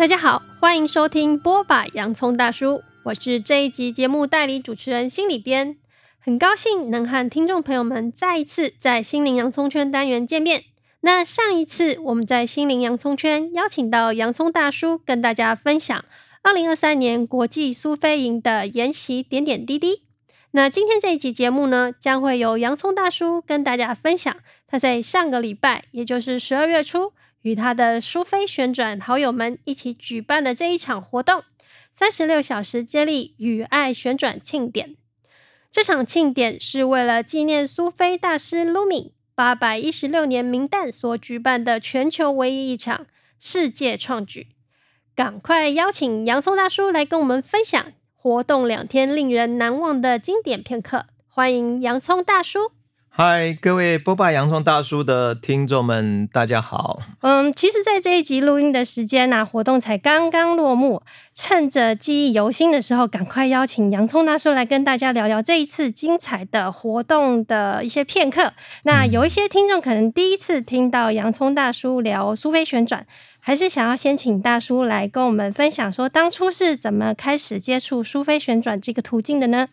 [0.00, 1.84] 大家好，欢迎收听剥吧！
[1.92, 5.76] 洋葱大叔，我是这一集节目代理主持人心理编，
[6.18, 10.64] 很高兴能和听众朋友们再一次在心灵洋葱圈单元见面。
[11.02, 16.02] 那上一次我们在心灵洋葱圈邀请到洋葱大叔跟大家分享
[16.42, 20.04] 二零二三年国际苏菲营的研习点点滴滴。
[20.52, 24.34] 那今天这一集节目呢，将会由洋葱大叔跟大家分享
[24.66, 27.12] 他在上个礼拜，也就是十二月初。
[27.42, 31.42] 与他的苏菲旋转好友们一起举办的这一场活动——
[31.92, 34.96] 三十六小时接力与爱旋转庆典。
[35.70, 43.06] 这场庆典是为了纪念苏菲大师卢米八百一十六年冥诞所举办的全球唯一一场
[43.38, 44.48] 世界创举。
[45.14, 51.06] 赶快邀请洋葱大叔来跟我们分享活动两天令人难忘的经典片刻。
[51.28, 52.79] 欢迎洋葱大叔！
[53.12, 54.30] 嗨，各位波霸！
[54.30, 57.00] 洋葱大叔的听众们，大家好。
[57.22, 61.02] 嗯，其实，在这一集录音的时间呢、啊，活动才刚刚落幕。
[61.34, 68.52] 趁着记忆犹新的时候，赶快邀请洋葱大叔来跟大家聊聊这一次精彩的活动的一些片刻。
[68.84, 73.04] 那有一些听众可能第一次听到洋葱大叔聊苏菲旋转，
[73.40, 79.68] 还是想要先请大叔来跟我们分享，说当初是怎么开始接触苏菲旋转这个途径的呢？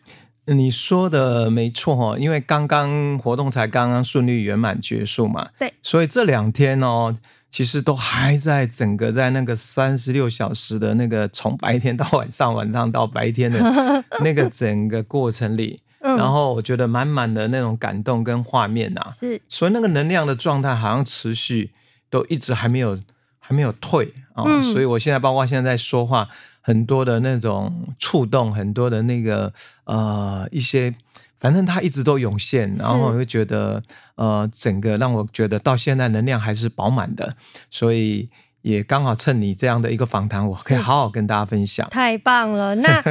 [0.54, 7.14] 你说的没错哦，因为刚刚活动才刚刚顺利圆满结束嘛，对，所以这两天哦，
[7.50, 13.58] 其实都还在整个在那个三十六小时的那个从白天到晚上，晚上到白天的
[14.24, 21.72] 那个整个过程里，然后我觉得满满的那种感动跟画面呐，是，所以那个能量的状态好像持续
[22.08, 22.98] 都一直还没有
[23.38, 26.28] 还没有退啊，所以我现在包括现在在说话。
[26.68, 29.50] 很多的那种触动，很多的那个
[29.84, 30.94] 呃一些，
[31.38, 33.82] 反正它一直都涌现，然后我会觉得
[34.16, 37.34] 呃整个让我觉得到现在能量还是饱满的，
[37.70, 38.28] 所以
[38.60, 41.88] 也刚好趁你这样的一个访谈，我可以好好跟大家分享。
[41.88, 42.74] 太棒了！
[42.74, 43.02] 那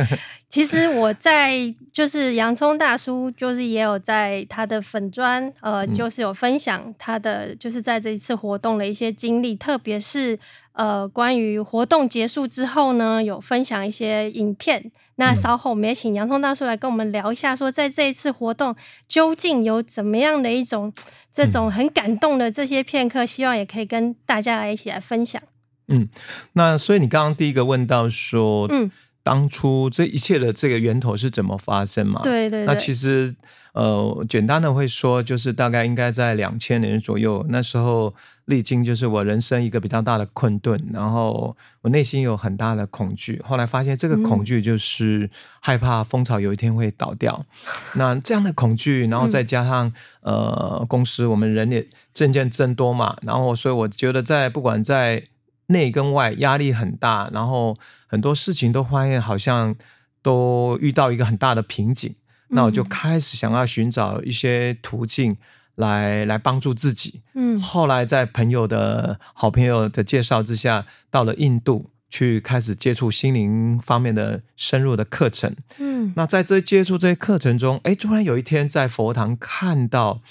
[0.50, 10.40] 其实我在就是洋葱大叔，就是也有在他的粉砖呃，就是有分享他的就是在这一次活动的一些经历，特别是。
[10.78, 14.91] 呃，关于活动结束之后呢，有分享一些影片。
[15.16, 18.75] 那稍后我们也请洋葱大叔来跟我们聊一下，说在这一次活动
[19.08, 20.94] 究竟有怎么样的一种
[21.34, 25.41] 这种很感动的这些片刻，希望也可以跟大家来一起来分享。
[25.88, 26.08] 嗯，
[26.53, 28.91] 那所以你刚刚第一个问到说，嗯，
[29.27, 32.21] 当初这一切的这个源头是怎么发生嘛？
[32.23, 32.65] 对，对对。
[32.65, 33.35] 那其实。
[33.73, 38.11] 呃，简单的会说，就是大概应该在两千年左右，那时候
[38.45, 43.39] 历经就是我人生一个比较大的困顿，然后我内心有很大的恐惧。
[43.45, 45.29] 后来发现这个恐惧就是
[45.59, 47.45] 害怕蜂巢有一天会倒掉。
[47.67, 55.21] 嗯、那这样的恐惧，然后再加上、嗯、呃，公司我们人也渐渐增多嘛，然后所以我觉得在不管在
[55.67, 59.75] 内跟外压力很大，然后很多事情都发现好像
[60.22, 62.16] 都遇到一个很大的瓶颈。
[62.50, 65.35] 那我就开始想要寻找一些途径
[65.75, 67.22] 来来帮助自己。
[67.33, 75.53] 嗯，后来在朋友的好朋友的介绍之下，到了印度去开始接触心灵方面的深入的课程。
[75.78, 80.22] 嗯，那在这接触这些课程中，哎，突然有一天在佛堂看到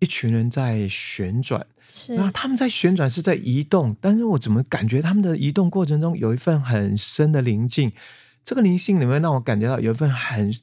[0.00, 7.92] 一群人在旋转，是，那他们在旋转是在移动，但是我怎么感觉他们的移动过程中有一份很深的宁静？
[8.42, 10.54] 这个宁静里面让我感觉到有一份很。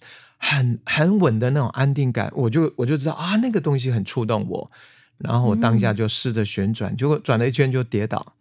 [0.41, 4.72] 很很稳的那种安定感，我就我就知道啊，那个东西很触动我，
[5.17, 8.35] 然后我当下就试着旋转，结果转了一圈就跌倒。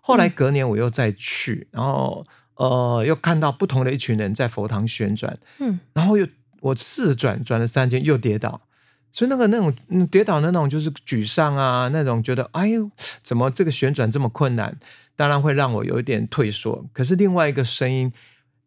[0.00, 2.26] 后来隔年我又再去，然后
[2.56, 6.26] 呃又看到不同的一群人在佛堂旋转，嗯，然后又
[6.60, 8.62] 我试转转了三圈又跌倒，
[9.14, 9.72] 所以那个那种
[10.08, 12.90] 跌倒的那种就是沮丧啊，那种觉得哎呦
[13.22, 14.76] 怎么这个旋转这么困难，
[15.16, 16.84] 当然会让我有一点退缩。
[16.92, 18.12] 可是另外一个声音。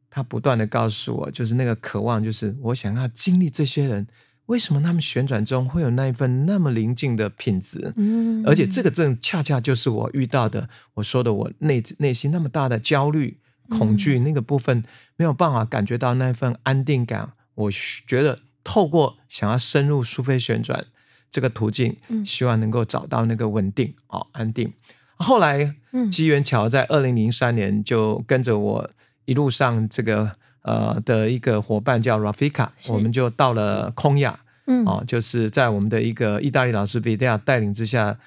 [0.09, 4.07] 他不断的告诉我，就是那个渴望，就是我想要经历这些人，
[4.47, 7.93] 为什么他们旋转中会有那一份那么宁静的品质？
[7.97, 13.37] 嗯，而且这个正恰恰就是我遇到的，我说的我内内心那么大的焦虑、
[13.69, 14.83] 恐惧那个部分，
[15.17, 17.33] 没有办法感觉到那份安定感。
[17.53, 20.85] 我觉得透过想要深入苏菲旋转
[21.31, 24.73] 这个途径，希望能够找到那个稳定哦，安定。
[25.15, 25.75] 后来
[26.11, 28.89] 机缘巧在二零零三年就跟着我。
[29.29, 30.31] 一路上，这个
[30.61, 38.17] 呃的一个伙伴叫 Rafika，我们就到了空亚，嗯，哦，就是在我们的一个意大利老师 Vidya 带领之下，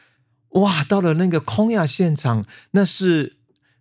[0.51, 3.37] 哇，到了那个空亚现场，那是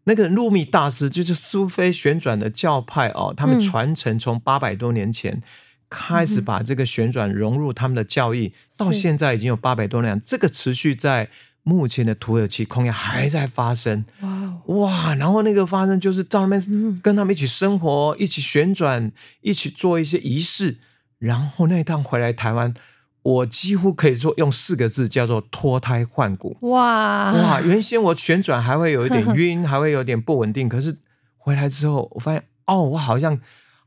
[0.06, 5.44] 那个路米大师，就是苏菲旋转的教派哦，他们传承从八百多年前
[5.90, 11.30] 开始把这个旋转融入他们的教义，到现在已经有八百多年，这个持续在。
[11.62, 14.54] 目前的土耳其空亚还在发生，哇！
[14.68, 20.78] 哇，然后那个发生就是在那边跟他们一起生活，一起旋转，一起做一些仪式。
[21.20, 22.74] 然后那一趟回来台湾，
[23.22, 26.58] 我几乎可以说用四个字叫做脱胎换骨。
[26.62, 30.98] 哇哇，原先我旋转还会有一点晕，还会有点不稳定，可是
[31.38, 33.38] 回来之后，我发现哦，我好像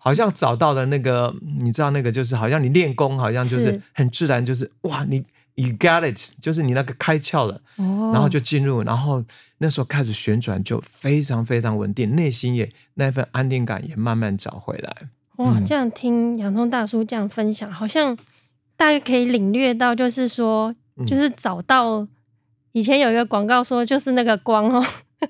[0.03, 5.25] 好像找到了那个，你知道那个就是好像你练功，好像就是很自然，就是哇你。
[5.55, 9.23] You got it，就是你那个开窍了，哦、然后就进入，然后
[9.59, 14.97] 那时候开始旋转，就非常非常稳定，内心也那份安定感也慢慢找回来。
[15.37, 18.17] 哇，这样听洋葱大叔这样分享，好像
[18.79, 20.75] 大概可以领略到，就是说，
[21.07, 22.09] 就是找到
[22.73, 24.83] 以前有一个广告说，就是那个光哦，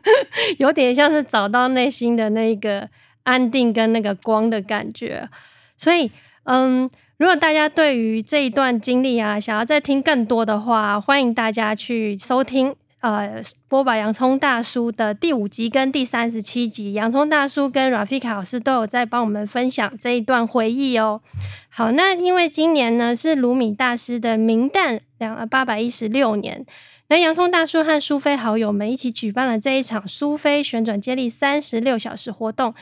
[0.58, 2.88] 有点像是找到内心的那个
[3.24, 5.28] 安定跟那个光的感觉，
[5.76, 6.10] 所以
[6.44, 6.88] 嗯。
[7.18, 13.94] 如果大家对于这一段经历啊，想要再听更多的话，欢迎大家去收听呃波宝！
[13.94, 21.20] 洋葱大叔的第五集跟第三十七集，洋葱大叔跟 Rafika 老师都有在帮我们分享这一段回忆哦。
[21.68, 26.66] 好，那因为今年呢是卢米大师的冥诞两八百一十六年，
[27.06, 32.74] 那洋葱大叔和苏菲好友们一起举办了这一场苏菲旋转接力三十六小时活动。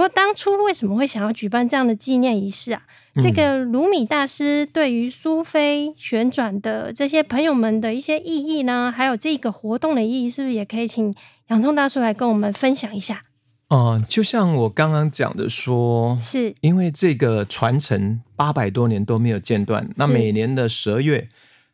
[0.00, 2.84] 不过当初为什么会想要举办这样的纪念仪式啊？
[3.20, 11.14] 这个鲁米大师对于苏菲旋转的这些朋友们的一些意义呢，还有这个活动的意义，是不是也可以请
[11.48, 13.24] 洋葱大叔来跟我们分享一下？
[13.68, 21.28] 嗯、呃，就像我刚刚讲的说，是因为这个传承八百多年都没有间断，那每年的十二月。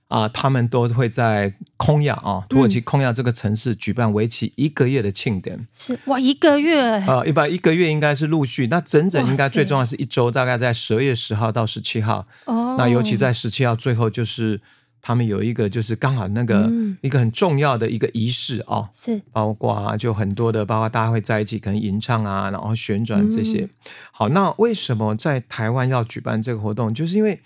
[0.08, 5.67] 啊、呃，他们都会在空亚啊，土耳其空亚这个城市举办为期一个月的庆典。
[5.75, 12.25] 是哇，一个月啊，一般一个月应该是陆续，那整整应该最重要是一周，大概在十二月十号到十七号。
[12.44, 14.61] 哦，那尤其在十七号最后，就是
[15.03, 16.70] 他们有一个就是刚好那个
[17.00, 23.62] 一个很重要的一个仪式啊，是包括就很多的，包括大家会在一起可能吟唱啊，然后旋转这些。
[23.62, 23.70] 嗯、
[24.12, 26.94] 好，那为什么在台湾要举办这个活动？
[26.94, 27.41] 就是因为。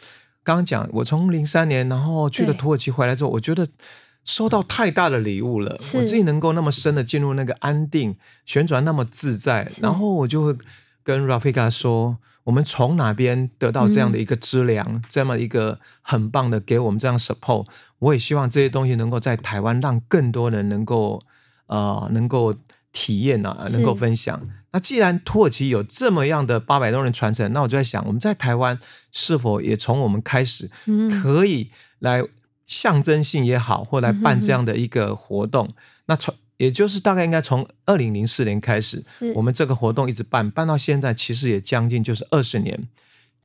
[0.50, 3.69] 刚刚讲，我从零三年然后去了土耳其回来之后，我觉得
[4.25, 5.76] 收到太大的礼物了。
[5.94, 10.56] 我自己能够那么深的进入那个安定旋转那么自在，然后我就会
[11.05, 17.69] 跟 Rafika 说，我们从哪边得到这样的一个资粮，嗯、这么一个很棒的给我们这样 support。
[18.00, 21.23] 我也希望这些东西能够在台湾让更多人能够
[21.67, 22.52] 呃能够
[22.91, 24.43] 体验啊，能够分享。
[24.72, 28.78] 那既然土耳其有这么样的八百多人传承，那我就在想，我们在台湾
[29.11, 30.70] 是否也从我们开始，
[31.22, 32.22] 可以来
[32.67, 35.75] 象征性也好，或来办这样的一个活动？
[36.06, 39.02] 那从也就是大概应该从二零零四年开始，
[39.34, 42.88] 我们这个活动一直办，办到现在，其实也将近就是二十年。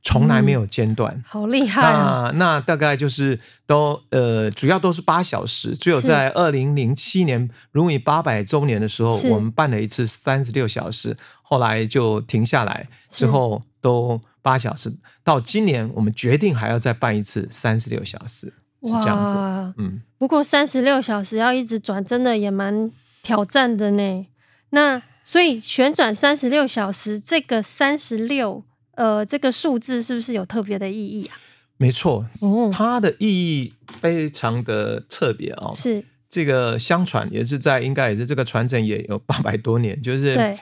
[0.06, 2.30] 从来没有间断，嗯、好厉害啊！
[2.36, 3.36] 那那大概就是
[3.66, 5.76] 都呃，主要都是八小时。
[5.76, 14.94] 只有在二零零七年如米八百周年的时候，我们办了一次三十六小时，后来就停下来，之后都八小时。
[15.24, 18.54] 到今年我们决定还要再办一次三十六小时，
[18.84, 19.34] 是这样子。
[19.76, 22.92] 嗯，不过三十六小时要一直转，真的也蛮
[23.24, 24.26] 挑战的呢。
[24.70, 28.62] 那所以旋转三十六小时，这个三十六。
[28.96, 31.38] 呃，这个数字是不是有特别的意义啊？
[31.76, 35.72] 没错，哦，它的意义非常的特别哦。
[35.74, 40.58] 是这个相传也是在应该也是这个传承也有八百多年，就是对。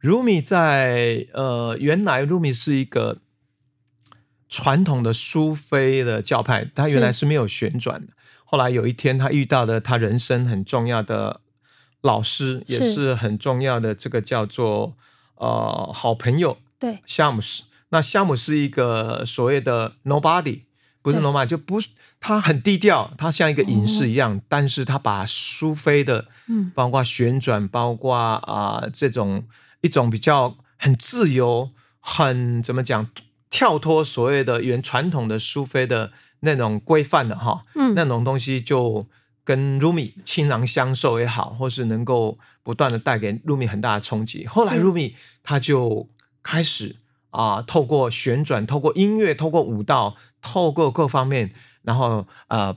[0.00, 3.18] 鲁米在呃，原来鲁米是一个
[4.48, 8.12] 传统的苏菲的教派，他原来是没有旋转的。
[8.44, 11.40] 后来有一天，他遇到了他人生很重要的
[12.02, 14.94] 老师，也是很重要的这个叫做
[15.36, 17.62] 呃好朋友，对，夏姆斯。
[17.94, 20.62] 那夏姆是一个所谓的 nobody，
[21.00, 29.44] 不是 nobody，就不是他很低调，他像一个隐士一样，哦、但是他把苏菲的，嗯，包括旋转，包括啊、呃、这种
[29.82, 31.70] 一种比较很自由，
[32.00, 33.08] 很怎么讲，
[33.48, 36.10] 跳脱所谓的原传统的苏菲的
[36.40, 39.06] 那种规范的哈，嗯，那种东西就
[39.44, 44.44] 跟鲁米倾囊相授也好，或是能够不断的带给鲁米很大的冲击。
[44.48, 46.08] 后来鲁米他就
[46.42, 46.96] 开始。
[47.34, 52.76] 啊，透过旋转，透过音乐，透过舞蹈，透过各方面，然后呃，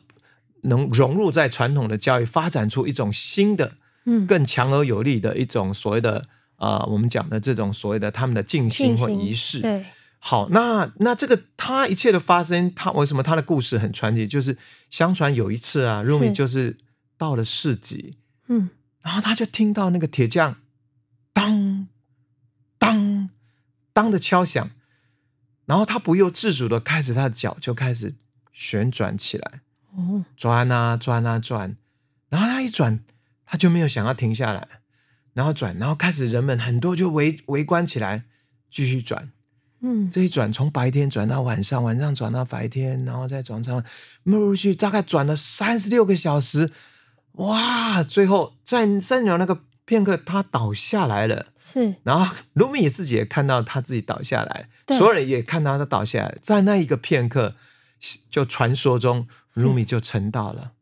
[0.64, 3.74] 能融入在传统的教育，发展出一种新的、
[4.06, 9.60] 嗯，更强而有力的一种所谓的呃，我们讲的这种所谓的他们的静心或仪式。
[9.60, 9.86] 对，
[10.18, 14.26] 好，那那这个他一切的发生，他为什么他的故事很传奇？
[14.26, 14.58] 就是
[14.90, 16.78] 相传有一次啊，鲁米就是
[17.16, 18.16] 到了市集，
[18.48, 18.72] 嗯，
[19.04, 20.56] 然后他就听到那个铁匠
[21.32, 21.67] 当。
[23.98, 24.70] 当的敲响，
[25.66, 28.14] 然后他不由自主的开始，他的脚就开始
[28.52, 29.62] 旋转起来，
[29.96, 31.76] 哦转啊转啊转，
[32.30, 33.04] 然后他一转，
[33.44, 34.68] 他就没有想要停下来，
[35.34, 38.26] 然后转，然后开始人们很多就围围观起来，
[38.70, 39.32] 继续转。
[39.82, 43.84] 嗯，这一转从白天转到晚上，晚上转到白天，然后再转上，
[44.22, 46.72] 陆陆续续大概转了三十六个小时。
[47.32, 48.04] 哇！
[48.04, 51.48] 最后在三秒那个片刻，他倒下来了。
[51.58, 56.38] 是，然后卢米自己也看到他自己倒下来，所有人也看到他倒下来。
[56.42, 57.56] 在那一个片刻，
[58.30, 60.74] 就传说中卢米就成道了。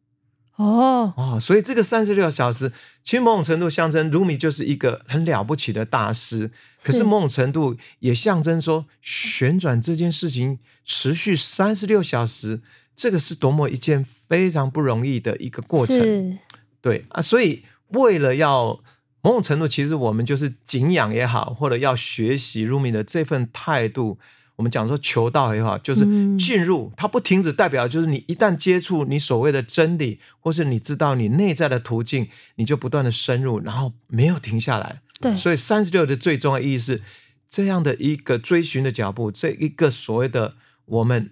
[0.56, 2.72] 哦哦，所以这个三十六小时，
[3.04, 6.50] 其实某种程度象征卢米就是一个很了不起的大师。
[6.82, 12.62] 可是某种程度也象征说，旋转这件事情持续三十六小时，
[12.96, 16.40] 这个是多么一件非常不容易的一个过程。
[16.80, 18.82] 对啊，所以为了要
[19.26, 24.20] 某种程度，其实我们就是敬仰也好，或者要学习卢米的这份态度。
[24.58, 26.06] 我们讲说求道也好，就是
[26.38, 35.02] 进入，它不停止，代表就是你一旦接触你所谓的真理，或是你知道你内在的途径，你就不断的深入，然后没有停下来。
[35.20, 37.02] 对，所以三十六的最重要意义是
[37.48, 40.54] 这样的一个追寻的脚步，这一个所谓的
[40.86, 41.32] 我们，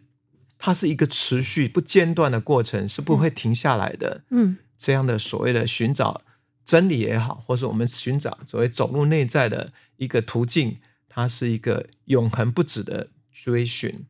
[0.58, 4.24] 它是一个持续不间断的过程，是不会停下来的。
[4.32, 6.22] 嗯，这样的所谓的寻找
[6.64, 10.78] 真理也好，或是我们寻找所谓走入内在的一个途径，
[11.08, 13.08] 它是一个永恒不止的。
[13.36, 14.06] 追寻，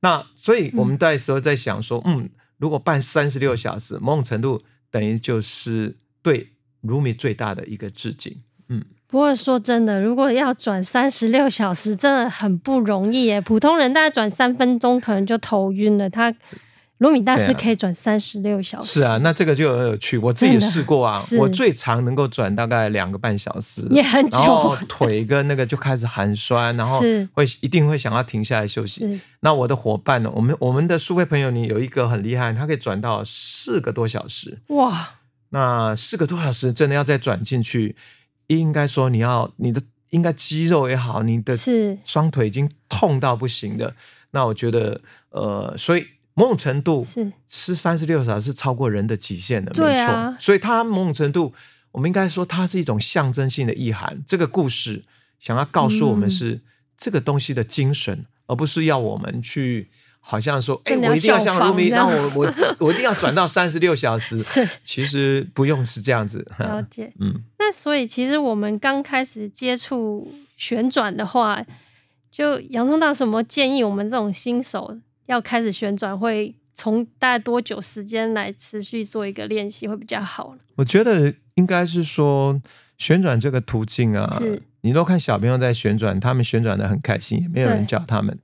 [0.00, 6.48] 那所以我们那时候在想说，嗯，如果办三十六小时，某种程度等于就是对
[6.80, 8.42] 卢米最大的一个致敬。
[8.68, 13.40] 嗯，不过说真的，如果要转三十六小时，真的很不容易耶。
[13.40, 16.34] 普通人大概转三分钟可能就头晕了，他。
[16.98, 20.16] 卢米大师可以转三十六小时，是啊，那这个就很有趣。
[20.18, 27.00] 我自己也试过啊，我最长能够转大概两个半小时，也很久，然后腿跟那个就开始寒酸，然后
[27.32, 29.20] 会一定会想要停下来休息。
[29.40, 30.30] 那我的伙伴呢？
[30.32, 34.60] 我们我们的苏菲朋友，你有一个很厉害，他可以转到四个多小时。
[34.68, 35.14] 哇，
[35.48, 37.96] 那四个多小时真的要再转进去，
[38.46, 41.58] 应该说你要你的应该肌肉也好，你的
[42.04, 43.96] 双腿已经痛到不行的。
[44.30, 46.06] 那我觉得呃，所以。
[46.34, 50.34] 某种程度是吃三十六小时是超过人的极限的，没错。
[50.38, 51.52] 所以它某种程度，
[51.90, 54.22] 我们应该说它是一种象征性的意涵。
[54.26, 55.04] 这个故事
[55.38, 56.60] 想要告诉我们是
[56.96, 64.38] 这个东西的精神，而不是要我们去好像说，哎，我一定要像卢米，那我我 我一定要转到三十六小时。
[64.38, 66.46] 是，其实不用是这样子。
[66.58, 67.42] 了解， 嗯。
[67.58, 71.62] 那所以其实我们刚开始接触旋转的话，
[72.30, 74.98] 就洋葱大师有没有建议我们这种新手？
[75.32, 80.54] 要开始旋转，会从大概多久时间来持续做一个练习会比较好？
[80.76, 82.60] 我觉得应该是说
[82.98, 88.38] 旋转这个途径啊，是你都看小朋友在旋转，他们旋转的很开心，也没有人教他们。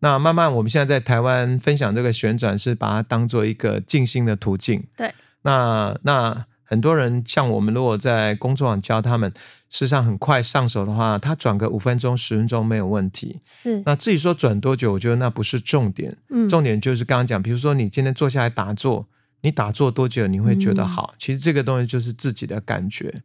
[0.00, 4.84] 那慢慢我们现在在台湾分享这个旋转，是把它当做一个静心的途径。
[4.96, 9.32] 对，那那很多人像我们，如果在工作上教他们。
[9.70, 13.40] 事实上，很快上手的话，他转个五分钟、十分钟没有问题。
[13.50, 16.16] 是，那至于说转多久，我觉得那不是重点。
[16.28, 19.08] 嗯，重点就是刚刚讲，比如说你今天坐下来打坐，
[19.40, 21.14] 你打坐多久你会觉得好？
[21.14, 23.22] 嗯、其实这个东西就是自己的感觉。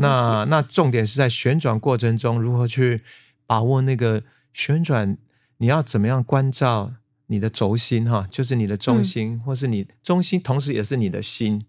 [0.00, 3.02] 那那重点是在旋转过程中如何去
[3.46, 5.16] 把握那个旋转，
[5.58, 6.94] 你要怎么样关照
[7.28, 11.64] 你的轴心哈，就是你的中心，嗯、或是你中心，同时也是你的心，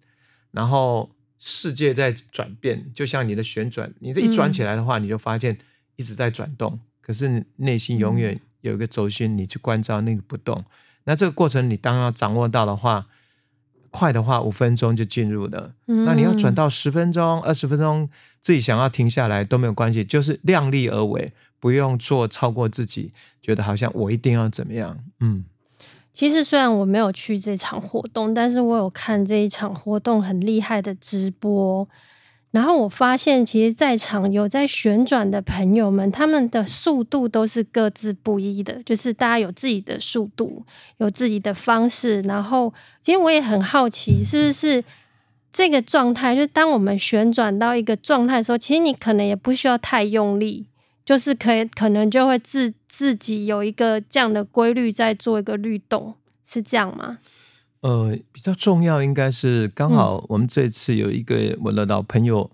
[0.53, 1.11] 然后。
[1.45, 5.57] 世界在转变，就像你的旋转，你这一转起来的话，嗯、你就发现
[5.97, 6.79] 一直在转动。
[7.01, 10.63] 可是内心永远有一个轴心，你去关照那个不动。
[11.03, 13.07] 那这个过程你当然要掌握到的话，
[13.91, 15.75] 快的话五分钟就进入了。
[15.87, 24.97] 嗯、那你要转到十分钟、二十分钟，自己想要停下来都没有关系，就是量力而为，不用做超过自己，觉得好像我一定要怎么样。
[25.19, 25.43] 嗯。
[26.13, 31.87] 其实虽然我没有去这场活动，但是我有看这一场活动很厉害的直播，
[32.51, 40.63] 然后我发现，其实在场有在旋转的朋友们，他们的速度都是各自不一的，就是大家有自己的速度，
[40.97, 42.21] 有自己的方式。
[42.21, 44.83] 然后，其实我也很好奇，是不是
[45.51, 50.67] 这个状态，就是当我们旋转到一个状态的时候，其实你可能也不需要太用力。
[51.05, 56.15] 就是可以，可能就会自自己有一个这样的规律，在做一个律动，
[56.47, 57.17] 是这样吗？
[57.81, 62.49] 呃，比较重要应该是刚好我们这次有一个我的老朋友，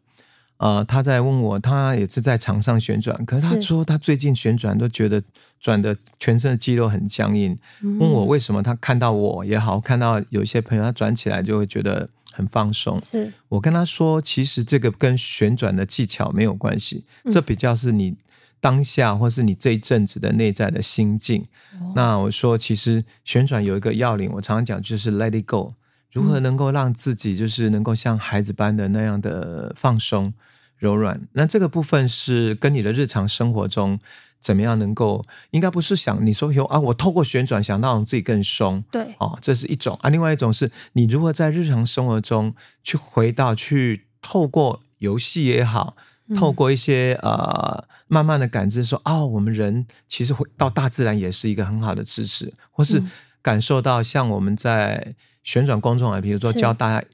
[0.57, 5.21] 啊、嗯呃，他在问我，他也是在场上旋转，可是他说他最近旋转都觉得
[5.59, 8.63] 转的全身的肌肉很僵硬，嗯、问我为什么？
[8.63, 12.99] 他看到我也好，看到有一些朋友他转起来就会觉得很放松。
[13.01, 18.15] 是我跟他说，其实这个跟旋转的技巧没有关系，这比较是你。
[18.59, 21.45] 当下，或是你这一阵子的内在的心境。
[21.79, 25.73] 哦、那我说，其实旋转有一个要领，我常常讲就是 let it go，
[26.11, 30.33] 如何能够让自己就是能够像孩子般的那样的放松，
[30.77, 31.21] 柔软。
[31.33, 33.99] 那这个部分是跟你的日常生活中
[34.39, 40.09] 怎么样能够，应该不是想你说有啊，我透过旋转想让自己更松，对，哦，这是一种啊。
[40.09, 45.95] 另外一种是你如何在日常生活中去回到去透过游戏也好，
[46.35, 53.01] 透过一些呃慢慢的感知说，哦，我们人其实会到大自然也是一个很好的支持，或是
[53.41, 57.07] 感受到像我们在旋转工作啊，比如说教大家。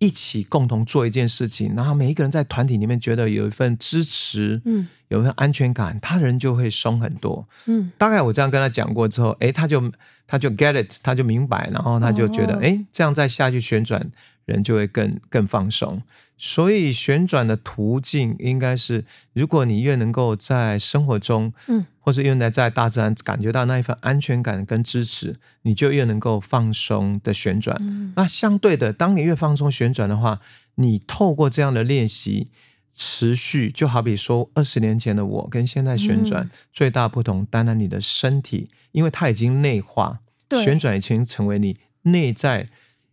[0.00, 7.90] 一起共同做一件事情，然后每一个人在团体里面觉得有一份支持，嗯，有一份安全感，他人就会松很多，嗯。
[7.98, 9.90] 大概我这样跟他讲过之后，诶，他就
[10.24, 14.08] 他就 get it，他就明白，然后他就觉得，哦、诶，这样再下去旋转。
[14.52, 16.02] 人就会更更放松，
[16.36, 27.76] 所以旋转的途径应该是，如果你越能够在生活中，嗯，或是越能在大自然感觉到那一份安全感跟支持，你就越能够放松的旋转。
[27.80, 30.40] 嗯，那相对的，当你越放松旋转的话，
[30.76, 32.48] 你透过这样的练习
[32.94, 42.68] 持续，就好比说二十年前的我跟现在旋转、嗯、最大不同，当然你的身体，因为它已经内化，旋转已经成为你内在。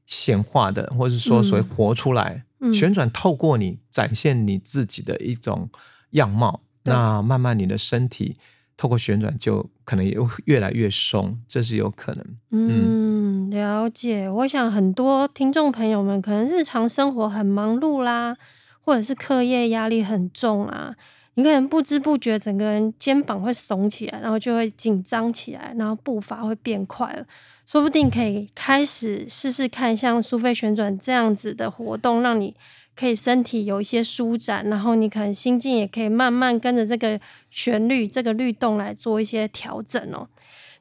[0.05, 5.69] 显化的，或者是说所谓活出来，旋转透过你展现你自己的一种
[6.11, 8.37] 样貌，那慢慢你的身体
[8.77, 12.25] 透过旋转就可能也会越来越松，这是有可能。
[12.51, 14.29] 嗯，嗯了解。
[14.29, 18.35] 我想很多听众朋友们可能日常生活很忙碌啦，
[18.81, 20.95] 或者是课业压力很重啊，
[21.35, 27.25] 你可能不知不觉整个人肩膀会耸起来，然后就会紧张起来，然后步伐会变快了。
[27.65, 32.55] 说不定可以开始试试看，像苏菲旋转这样子的活动，让你
[32.95, 37.19] 可以身体有一些舒展，然后你可能心境也可以慢慢跟着这个
[37.49, 40.27] 旋律、这个律动来做一些调整哦。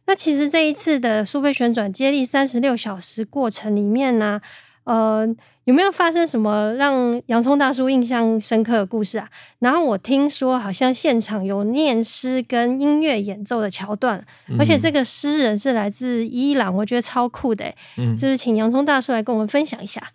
[0.07, 4.38] 那其实这一次的苏菲旋转接力三十六小时过程里面呢，
[4.85, 5.35] 呃。
[5.64, 9.27] 有没有发生什么让洋葱大叔印象深刻的故事啊？
[9.61, 17.73] 然后我听说好像现场有念诗跟音乐演奏的桥段，嗯、而且这个诗人是来自伊朗，我觉得超酷的。
[17.97, 20.11] 嗯，就是请洋葱大叔来跟我们分享一下。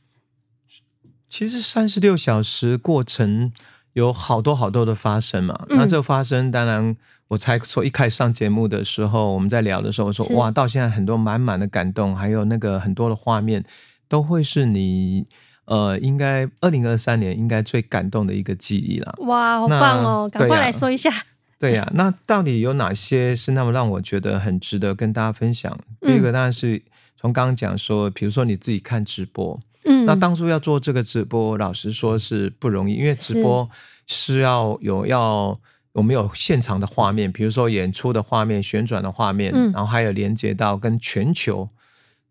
[1.27, 3.51] 其实三十六小时过程
[3.93, 5.65] 有好多好多的发生嘛。
[5.69, 6.95] 嗯、那这个发生，当然
[7.29, 13.65] 我才说一开始上节目的时候，我们在聊的时候说，哇，到现在很多满满的感动，还有那个很多的画面。
[14.09, 15.25] 都会是你
[15.65, 19.13] 呃，应该二零二三年应该最感动的一个记忆了。
[19.19, 20.27] 哇，好棒哦！
[20.27, 21.11] 赶快来说一下。
[21.59, 25.77] 对呀、啊，那到底有哪些是那么让我觉得很值得跟大家分享？
[26.01, 26.81] 第一个当然是
[27.15, 33.69] 从刚刚讲说，比如说你自己看直播，嗯，那当初要做这个直播，老实说是不容易，因为直播
[34.07, 35.59] 是要有要
[35.91, 41.69] 我们有现场的画面，比如说演出的画面、旋转的画面，然后还有连接到跟全球。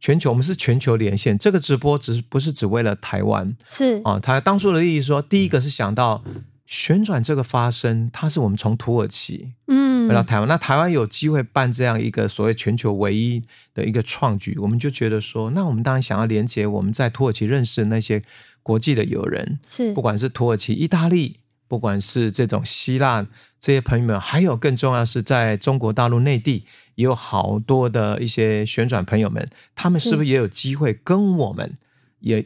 [0.01, 1.37] 全球，我们是全球连线。
[1.37, 3.57] 这个直播只是不是只为了台湾？
[3.69, 6.23] 是啊，他当初的意义说，第一个是想到
[6.67, 13.43] 旋转这个发生，它是我们从土耳其嗯回到台湾，嗯、那台湾有机会办这样一个所谓全球唯一
[13.75, 18.23] 的一个创举，我们就觉得说，那我们当然想要连接我们在土耳其认识的那些
[18.63, 23.27] 国际的友人，是不管是土耳其、意大利，不管是这种希腊
[23.59, 26.65] 这些朋友们，还有更重要是在中国大陆内地。
[26.99, 31.79] 也有好多的一些旋转朋友们，他们是不是也有机会跟我们
[32.19, 32.45] 也？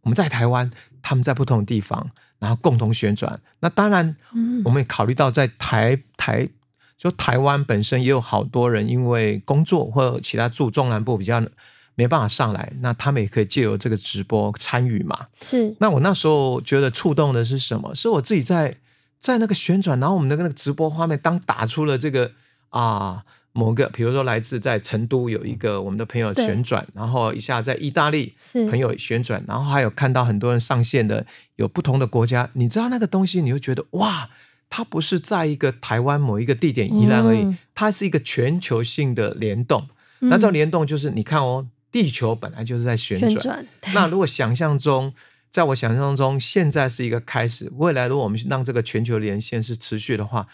[0.00, 0.70] 我们在台湾，
[1.02, 3.38] 他们在不同的地方，然后共同旋转。
[3.60, 4.16] 那当然，
[4.64, 6.48] 我们也考虑到在台台，
[6.96, 11.46] 就台湾本身也有好多人因为工作或者其他住中南部比较
[11.94, 15.26] 没办法上来，那他们也可以借由这个直播参与嘛。
[15.42, 15.76] 是。
[15.78, 17.94] 那我那时候觉得触动的是什么？
[17.94, 18.78] 是我自己在
[19.18, 22.32] 在那个旋转，然后我们的那个直播画面当打出了这个
[22.70, 23.26] 啊。
[23.60, 28.34] 某个，比如说来自在成都有一个我们的朋友旋转，然后一下在意大利
[28.70, 34.30] 朋友旋转，然后还有看到很多人上线的有不同的国家，你知道那个东西，你会觉得哇，
[34.70, 39.86] 它不是在一个台湾某一个地点宜兰而已，嗯、它是一个全球性的联动。
[40.20, 45.12] 嗯、那这种联动就是你看哦，地球本来就是在旋转，旋转那如果想象中，
[45.50, 50.46] 在我想象中，现在是一个开始，未来如果我们让这个全球连线是持续的话。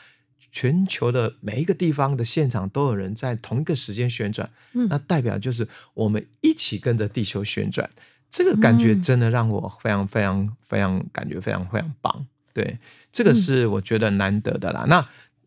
[0.56, 7.90] 全球的每一个地方的现场都有人在同一个时间旋转，嗯、那代表就是我们一起跟着地球旋转，
[8.30, 12.26] 这个感觉真的让我非常非常非常感觉非常非常棒。
[12.54, 12.78] 对，
[13.12, 14.84] 这个是我觉得难得的啦。
[14.86, 14.88] 嗯、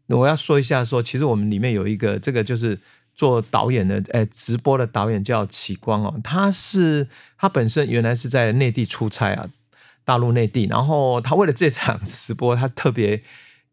[0.05, 2.77] 那我要说一下说，说其实我们里面有一个这个就是
[3.15, 9.49] 做导演的，哎，直播的导演叫启光哦，他是他本身原来是在内地出差啊，
[10.05, 13.23] 大陆内地，然后他为了这场直播，他特别。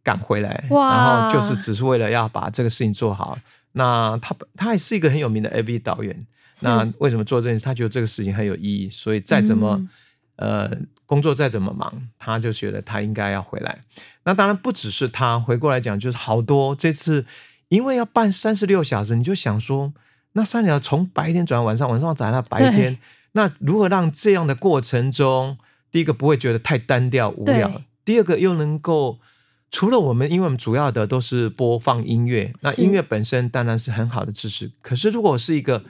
[0.06, 3.36] 赶回来，哇然后就是只是为了要把这个事情做好。
[3.72, 6.26] 那他他也是一个很有名的 AV 导演。
[6.60, 7.64] 那为什么做这件事？
[7.64, 9.76] 他觉得这个事情很有意义，所以再怎么、
[10.36, 10.70] 嗯、呃
[11.04, 13.80] 工作再怎么忙，他就觉得他应该要回来。
[14.22, 16.74] 那当然不只是他，回过来讲就是好多。
[16.76, 17.26] 这次
[17.68, 19.92] 因为要办三十六小时，你就想说，
[20.32, 22.96] 那三条从白天转到晚上，晚上转到白天，
[23.32, 25.58] 那如何让这样的过程中，
[25.90, 29.18] 第一个不会觉得太单调无聊，第二个又能够
[29.70, 34.70] 除了我们，因为我们主要的都是播放音乐，那音乐本身当然是很好的知识。
[34.80, 35.84] 可是如果是一个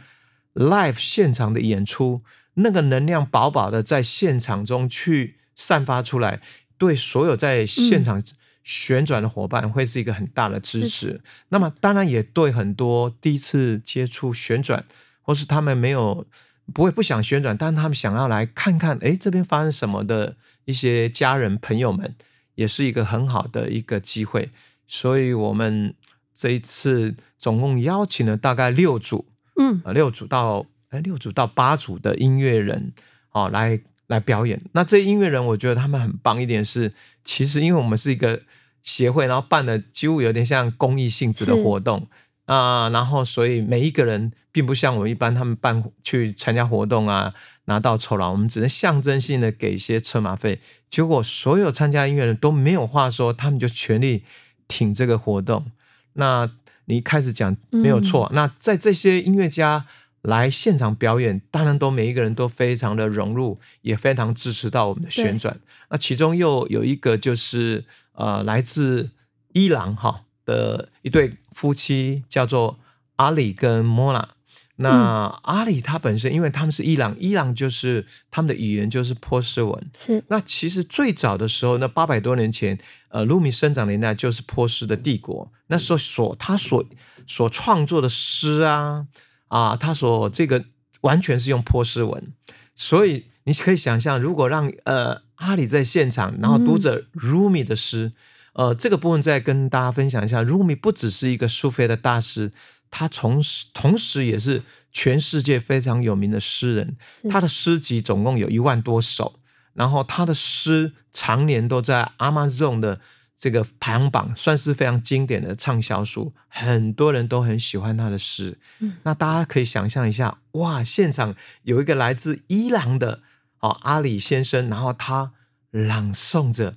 [0.54, 2.22] live 现场的演出，
[2.54, 6.40] 那个能量饱饱的在现场中去散发出来，
[6.78, 8.22] 对所有在现场
[8.64, 11.10] 旋转的伙伴会是一个很大的支持。
[11.10, 14.84] 嗯、那么当然也对很多第一次接触旋转，
[15.20, 16.26] 或是他们没有
[16.72, 22.16] 不会不想旋转，但他们想要来看看，哎，这边发生什么的一些家人朋友们，
[22.56, 24.50] 也是一个很好的一个机会。
[24.86, 25.94] 所以我们
[26.34, 29.24] 这一次总共邀请了大概六组，
[29.56, 30.66] 嗯，六组到。
[30.90, 32.92] 哎，六组到八组的音乐人，
[33.32, 34.62] 哦，来来表演。
[34.70, 36.92] 那这音乐人，我觉得他们很棒一点是，
[37.24, 38.42] 其实因为我们是一个
[38.82, 42.06] 协会，然后办的几乎有点像公益性质的活动
[42.44, 47.34] 啊、呃，然后所以每一个人并不像我们一般他们办去参加活动啊，
[47.66, 50.59] 拿到酬劳，我们只能象征性的给一些车马费。
[50.90, 54.24] 结果所有参加音乐人都没有话说，他们就全力
[54.66, 55.66] 挺这个活动。
[56.14, 56.50] 那
[56.87, 59.87] 你一开始讲没有错，嗯、那在这些音乐家。
[60.22, 65.57] 来现场表演，当然都每一个人都非常的融入，也非常支持到我们的旋转。
[65.88, 69.11] 那其中又有一个就是呃，来自
[69.52, 72.81] 伊朗哈的一对夫妻，叫做
[73.16, 74.31] 阿里跟莫娜。
[74.76, 79.90] 那阿里它本身，因为他们是伊朗，伊朗就是他们的语言就是波斯文。
[79.98, 80.22] 是。
[80.28, 85.50] 那其实最早的时候，那八百多年前，呃，鲁米生长年代就是波斯的帝国。
[85.66, 86.84] 那时候所他所
[87.26, 89.06] 所创作的诗啊。
[89.48, 90.64] 啊，他所这个
[91.02, 92.32] 完全是用波斯文，
[92.74, 98.10] 所以你可以想象，如果让呃阿里在现场，然后读着鲁米的诗，
[98.54, 102.50] 嗯、呃，这个部分再跟大家分享一下，鲁米不只是一个苏菲的大师，
[102.96, 106.96] 他同时同时也是全世界非常有名的诗人，
[107.28, 109.38] 他的诗集总共有一万多首，
[109.74, 113.00] 然后他的诗常年都在 Amazon 的。
[113.38, 118.56] 这个排行榜算是非常经典的畅销书，很多人都很喜欢他的诗。
[118.78, 123.20] 嗯，那大家可以想象一下，哇，现场有一个来自伊朗的
[123.61, 125.32] 哦阿里先生，然后他
[125.70, 126.76] 朗诵着，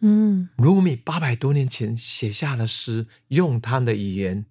[0.00, 4.46] 嗯，鲁米八百多年前写下的诗，用他的语言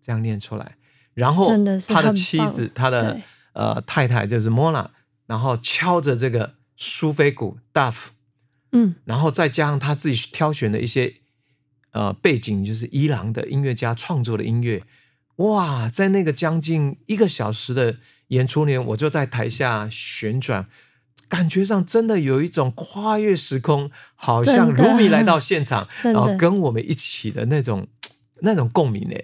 [0.00, 0.72] 这样念出来，
[1.14, 1.50] 然后
[1.88, 3.20] 他的妻子，他的
[3.52, 4.90] 呃太太就是莫娜，
[5.26, 8.06] 然后敲着这个苏菲鼓 Duff。
[8.72, 11.14] 嗯，然后再加上他自己挑选的一些
[11.92, 14.82] 呃背景，就是伊朗的音乐家创作的音乐，
[15.36, 20.68] 哇，在那个将近一个小时的演出里，我就在台下旋转，
[21.30, 27.86] 感觉上真的有一种跨越时空，好像鲁米来到 现场，然后跟我们一起的那种
[28.42, 29.16] 那种共鸣呢。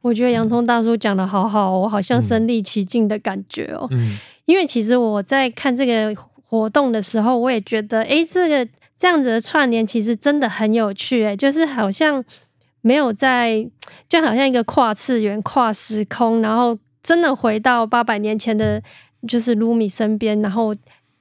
[0.00, 3.86] 我觉得洋葱大叔讲的好好，我好像身临其境的感觉哦。
[3.90, 6.14] 嗯，因为其实我在看这个。
[6.50, 12.24] 活动的时候，我也觉得，哎，这个这样子的串联其实真的很有趣，哎，就是好像
[12.80, 13.68] 没有在，
[14.08, 18.82] 就好像一个跨次元、跨时空，然后真的回到八百年前的，
[19.28, 20.74] 就是卢米身边，然后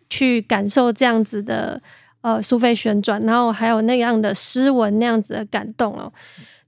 [0.10, 1.82] 去感受这样子的
[2.22, 6.10] 呃苏菲旋转，然后还有那样的诗文那样子的感动哦。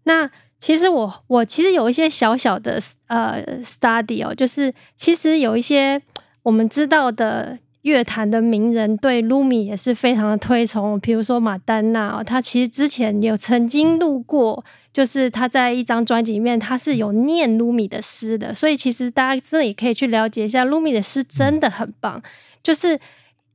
[0.04, 6.02] 那其实我我其实有一些小小的呃 study 哦，就是其实有一些
[6.44, 7.58] 我们知道的。
[7.84, 22.22] 乐坛的名人对鲁米也是非常的推崇，比如说马丹娜，他其实之前有曾经录过，就是他在一张专辑里面，他是有念鲁米的诗的，所以其实大家真的也可以去了解一下，鲁米的诗真的很棒，
[22.62, 23.00] 就是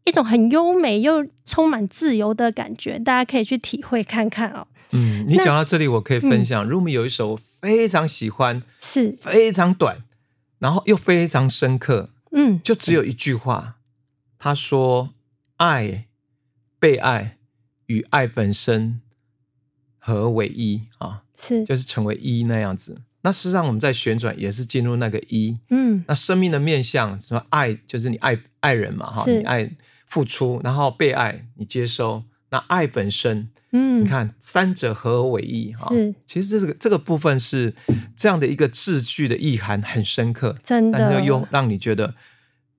[0.05, 4.67] 一种很优美又充满自由的感觉，大家可以去体会看看哦。
[4.95, 10.05] 嗯，你讲到这里，我可以分享，鲁米有一首我非常喜欢，是非常短，
[10.61, 13.77] 然后又非常深刻，嗯，就只有一句话。
[14.39, 15.15] 他说
[15.57, 16.07] ：“爱、
[16.79, 17.39] 被爱
[17.87, 19.01] 与爱本身
[19.99, 23.03] 合为一啊，是就是成为一那样子。
[23.23, 25.59] 那事实上，我们在旋转也是进入那个一。
[25.71, 27.45] 嗯，那生命的面向什么？
[27.49, 29.71] 爱就是你爱爱人嘛，哈，你爱
[30.07, 32.23] 付出，然后被爱你接收。
[32.55, 35.93] 那爱本身，嗯，你看三者合而为一哈。
[36.25, 37.75] 其实这个这个部分是
[38.15, 42.15] 这样的一个字句的意涵很深刻，真的，但又让你觉得。”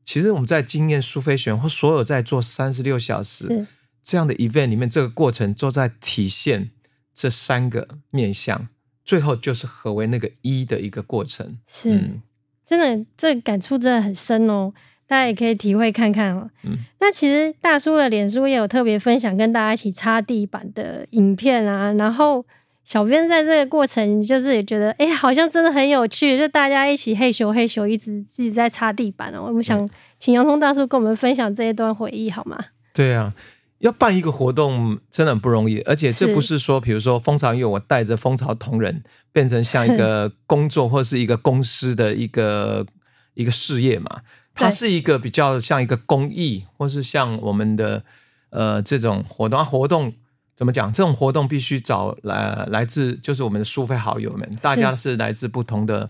[0.06, 3.68] 其实我们在经验苏菲选或所有在做三十六小时
[4.02, 6.70] 这样的 event 里面，这个过程都在体现
[7.14, 8.70] 这三个面向，
[9.04, 11.58] 最后就是合为那个一的一个过程。
[11.68, 12.22] 是，嗯、
[12.64, 14.72] 真的，这个感触真的很深哦。
[15.08, 16.50] 大家也可以体会看看哦。
[16.64, 22.46] 嗯，那其实大叔的脸书也有特别分享跟大家一起擦地板的影片啊，然后
[22.84, 29.44] 小编在这个过程就是也觉得，哎，好像真的很有趣，就大家一起嘿咻嘿咻，一直自己在擦地板哦。
[29.48, 29.90] 我们想
[30.20, 32.58] 请洋葱大叔跟我们分享这一段回忆好吗？
[32.94, 33.34] 对啊。
[33.80, 42.86] 要办一个活动真的很不容易，而且这不是说，比如说蜂巢音乐，我带着蜂巢同仁变成像一个 工作或是一个公司的一个
[43.34, 44.22] 一个事业嘛，
[44.56, 48.04] 它是一个比较像一个公益，或是像我们的
[48.50, 49.60] 呃这种活动。
[49.60, 50.14] 啊、活动
[50.56, 50.92] 怎么讲？
[50.92, 56.10] 这种活动必须找来来自就是我们的书飞好友们，大家是来自不同的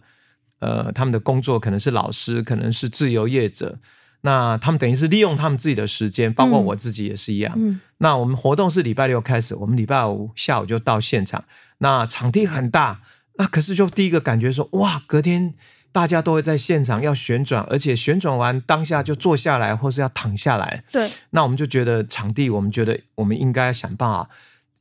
[0.59, 3.79] 呃他们的工作，可能是老师，可能是自由业者。
[4.21, 7.79] 那他们等于是利用他们自己的时间，包括我自己也是一样。
[7.99, 11.43] 那我们活动是礼拜六开始，我们礼拜五下午就到现场。
[11.77, 13.01] 那场地很大，
[13.37, 15.53] 那可是就第一个感觉说，哇，隔天
[15.95, 20.83] 大家都会在现场要旋转，而且旋转完当下就坐下来，或是要躺下来。
[20.91, 21.09] 对。
[21.29, 24.29] 那我们就觉得场地，我们觉得我们应该想办法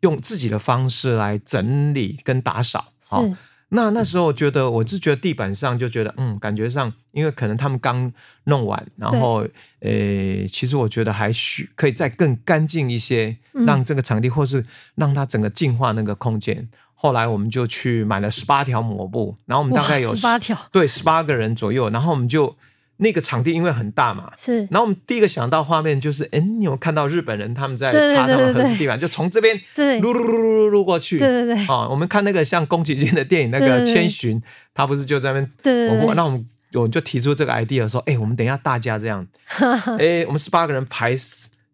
[0.01, 2.87] 用自己的方式来整理跟打扫。
[3.07, 3.25] 好。
[3.69, 8.13] 那那时候我觉得，我是觉得地板上就觉得，嗯，感觉上，因为可能他们刚
[8.45, 9.47] 弄完，然后，
[9.81, 14.65] 呃，其实我觉得还需可以再更干净一些，让这个场地或是
[14.97, 16.69] 让它整个净化那个空间。
[17.05, 22.57] 后来我们就去买了十八条抹布，然后我们大概有十八条，对，十八个人左右，然后我们就。
[22.99, 24.59] 那个场地因为很大嘛，是。
[24.71, 29.61] 然后我们第一个想到画面就是，哎，你有看到日本人他们在擦他们和式地板，就从这边
[30.01, 31.19] 撸撸撸撸撸过去。
[31.19, 31.67] 对对对。
[31.67, 34.41] 啊，我们看那个像宫崎骏的电影那个千寻，
[34.73, 35.51] 他不是就在那边。
[35.61, 36.15] 对对对。
[36.15, 39.27] 那我们我们就提出这个 idea 说，哎，我们等一下大家这样，
[39.99, 41.17] 哎，我们十八个人排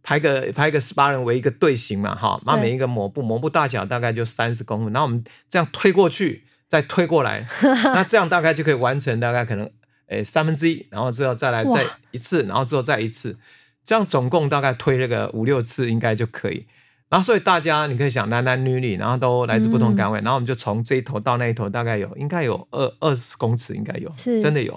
[0.03, 7.47] 排个排个十八人为一个队形嘛，哈，那每一个抹布抹布大小大概就三十公分，然后我们这样推过去，再推过来，
[7.95, 9.71] 那这样大概就可以完成大概可能。
[10.11, 13.39] 诶，三分之一，然后之后再来再一次，然后之后再一次，
[13.85, 16.67] 这样总共大概推了个五六次应该就可以。
[17.11, 24.09] 然后所以大家你可以想男男女女，然后都来自不同岗位，嗯、然后我们就从这一头到那一头，大概有应该有二二十公尺，应该有，
[24.41, 24.73] 真的有。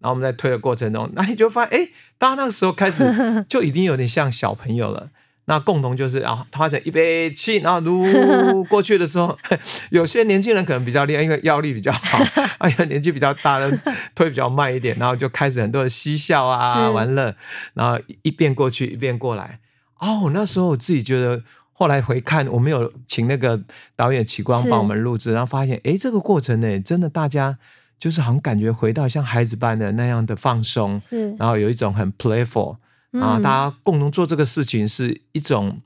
[0.00, 5.10] 然后我们在推的过程中，那你就发现，哎，大家那个时候开始就已经有点像小朋友了。
[5.46, 9.36] 那共同就是啊，发成一杯气，然后撸过去的时候，
[9.92, 12.18] 有些年轻人可能比较厉害，因为腰力比较好；
[12.56, 13.70] 哎呀，年纪比较大的
[14.14, 17.36] 推比较慢一点，然后就开始很多的嬉笑啊、玩乐，
[17.74, 19.60] 然后一边过去一边过来。
[19.98, 21.42] 哦，那时候我自己觉得，
[21.74, 23.60] 后来回看，我们有请那个
[23.94, 27.58] 导演启光帮我们录制，然后发现，哎，这个过程呢，真的大家
[27.98, 32.76] 就是好像感觉回到像孩子般的那样的放松，是，然后有一种很 playful。
[33.20, 35.80] 啊，大家共同做这个事情是一种，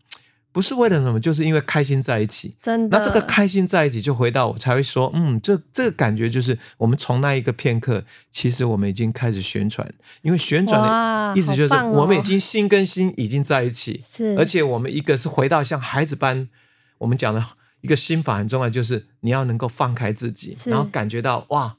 [0.51, 2.55] 不是为了什么，就是因为开心在一起。
[2.61, 16.49] 真的，那这个开心在一起，就回到我才会说，嗯，这这个感觉就是我们从那一个片刻，其实我们已经开始旋转，因为旋转的意思就是我们已经心跟心已经在一起，是，而且我们一个是回到像孩子般，
[16.99, 17.45] 我们讲的
[17.83, 21.77] 一个心法很重要，就是你要能够放开自己，然后感觉到哇。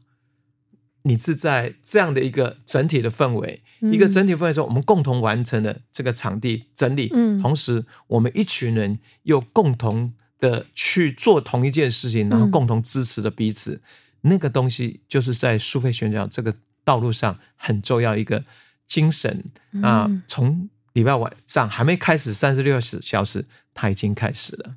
[1.03, 13.81] 你是在这样的一个整体的氛围，嗯、一个整体氛围中，我们共同完成了这个场地整理，嗯、同时我们一群人又共同的去做同一件事情，然后共同支持着彼此，嗯、
[14.21, 18.43] 那个东西就是在苏菲宣讲这个道路上很重要一个
[18.87, 19.45] 精神
[19.81, 20.09] 啊！
[20.27, 24.75] 从礼拜晚上还没开始三十六小时，它已经开始了。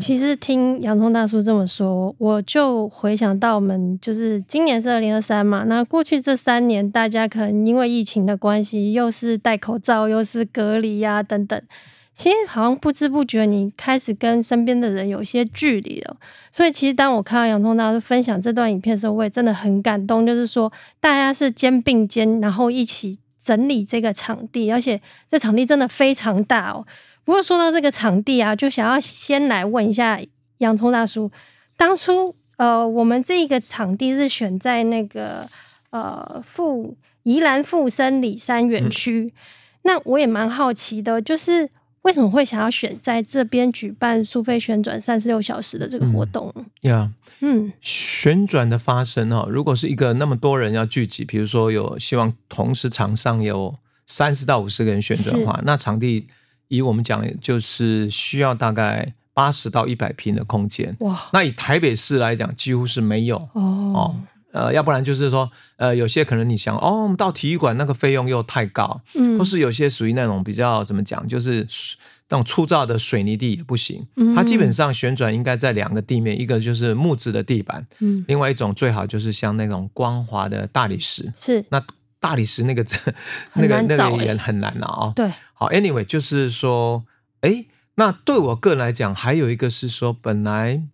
[0.00, 11.60] 其实听洋葱大叔这么说，我就回想到我们就是今年是二零二三嘛，那过去这三年，大家可能因为疫情的关系，又是戴口罩，又是隔离呀、等等，
[12.14, 16.16] 其实好像不知不觉你开始跟身边的人有些距离了。
[16.52, 26.86] 所以其实当我看到洋葱大叔分享这段影片的时候，我也真的很感动，就是说大家是肩并肩，然后一起整理这个场地，而且这场地真的非常大哦。
[27.24, 30.20] 不过说到这个场地啊，就想要先来问一下
[30.58, 31.30] 洋葱大叔，
[31.76, 35.48] 当初呃，我们这个场地是选在那个
[35.90, 39.32] 呃富宜兰富森里山园区，嗯、
[39.82, 41.70] 那我也蛮好奇的，就是
[42.02, 46.52] 为什么会想要选在这边举办苏菲旋转三十六小时的这个活动？
[46.80, 53.74] 呀、嗯，嗯，旋转的发生哈，如果是一个那么多人要聚集，比如说有希望同时场上有
[54.06, 56.26] 三十到五十个人旋转的话，那场地。
[56.72, 60.96] 以我们讲，就是需要大概八十到一百平的空间。
[61.00, 61.28] 哇！
[61.34, 63.62] 那以台北市来讲，几乎是没有哦，
[63.94, 64.16] 哦。
[64.52, 71.66] 呃，要不然就是说，呃，有些可能你想，哦，我们到体育馆那个费用又太高，嗯，或是有些属于那种比较怎么讲，就是
[72.28, 74.06] 那种粗糙的水泥地也不行。
[74.16, 81.32] 嗯，它基本上旋转应该在两个地面，一个就是木质的地板，嗯，另外一种最好就是像那种光滑的大理石。
[81.34, 81.82] 是，那
[82.22, 82.86] 大理石那个
[83.54, 85.12] 那个那个也很难了啊、哦。
[85.16, 87.04] 对，好，anyway，就是说，
[87.40, 87.64] 哎，
[87.96, 90.84] 那对我个人来讲，还有一个是说，本来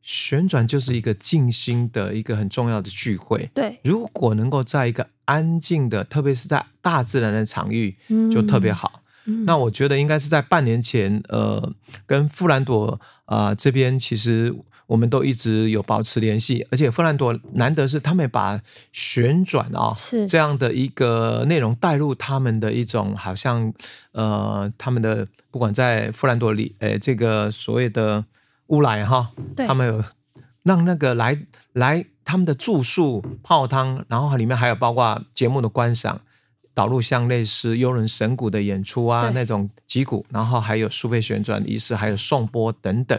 [0.00, 3.50] 旋转就是一个静心的一个很重要的聚会。
[3.52, 7.98] 对，如果能够在一个安静的，特别是在大自然的场域，
[8.32, 9.02] 就特别好。
[9.26, 11.74] 嗯、那我觉得应该是在半年前，呃，
[12.06, 14.56] 跟富兰朵啊、呃、这边其实。
[14.92, 18.60] 我们都一直有保持联系，而且馥兰朵难得是他们把
[18.92, 20.26] 旋转啊、哦、是。
[20.26, 23.72] 这样的一个内容带入他们的一种好像
[24.12, 28.22] 呃他们的不管在馥兰朵里诶这个所谓的
[28.66, 29.30] 乌来哈，
[29.66, 30.04] 他们有
[30.62, 31.38] 让那个来
[31.72, 36.20] 来他们的住宿泡汤，然后里面还有包括节目的观赏，
[36.74, 43.18] 导入像类似幽人神鼓的演出啊那种击鼓，然后还有苏菲旋转仪式，还有颂钵等等。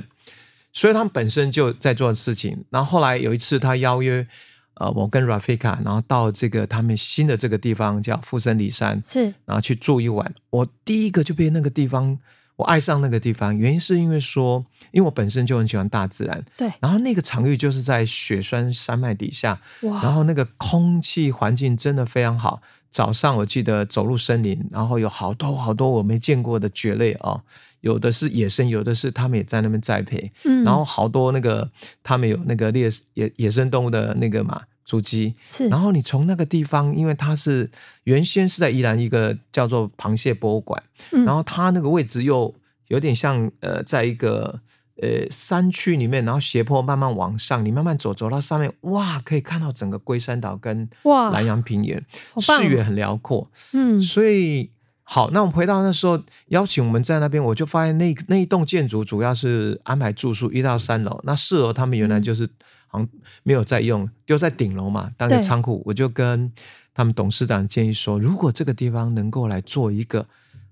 [0.73, 4.27] 所以他们本身就在做事情，然后后来有一次他邀约，
[4.73, 10.33] 呃，我跟 Rafika，然后到这个他们新的这个地方叫富森里山，是，然后去住一晚。
[10.49, 12.17] 我第一个就被那个地方，
[12.55, 22.61] 我爱上那个地方，原因是因为说，因为我本身就很喜欢大自然，对，然后那个场域就是在雪山山脉底下，哇，然后那个空气环境真的非常好。
[22.89, 27.41] 早上我记得走入森林，然后有好多好多我没见过的蕨类哦，
[27.83, 31.69] 有的是野生，有的是他们也在那边栽培，嗯，然后好多那个
[32.01, 37.69] 他们有那个猎野野生动物的那个嘛足迹，是，然后你从那个地方，因为它是
[38.05, 42.53] 原先是在宜兰一个叫做螃蟹博物馆，嗯，然后它那个位置又
[42.87, 44.59] 有点像呃，在一个。
[45.01, 52.05] 呃，山区里面，然后斜坡慢慢往上，你慢慢走，走到上面，哇，可以看到整个龟山岛跟哇南洋平原，
[52.39, 53.49] 视野很辽阔。
[53.73, 54.69] 嗯，所以
[55.13, 62.49] 好，那我们回到那时候邀请我们在那边，我就发现那那一栋建筑主要是安排住宿一到三楼，那四楼他们原来就是
[62.87, 63.07] 好像
[63.43, 65.83] 没有在用，丢在顶楼嘛，当个仓库。
[65.85, 66.51] 我就跟
[66.95, 70.25] 他们董事长建议说，如果这个地方能够来做一个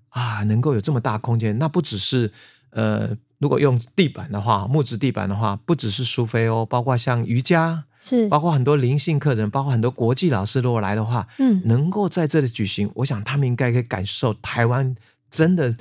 [0.10, 2.32] 啊，能够有这么大空间，那不只是
[2.72, 3.16] 呃。
[3.38, 14.96] 如果用地板的话，木质地板的话，不只是苏菲哦，包括像瑜伽，是包括很多灵性课程，包括很多国际老师如果来的话，嗯，能够在这里举行，我想他们应该可以感受台湾
[15.30, 15.76] 真的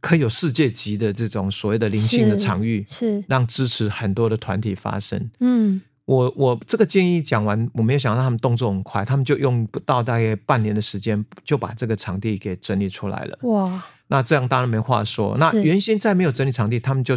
[0.00, 5.30] 可以有世界级的这种所谓的灵性的场域，是，是让支持很多的团体发生。
[5.40, 13.38] 嗯，我我这个建议讲完，我没有想到他们动作很快，他们就用不到大概半年的时间就把这个场地给整理出来了。
[13.42, 13.82] 哇！
[14.08, 15.34] 那这样当然没话说。
[15.38, 17.16] 那原先在没有整理场地，他们就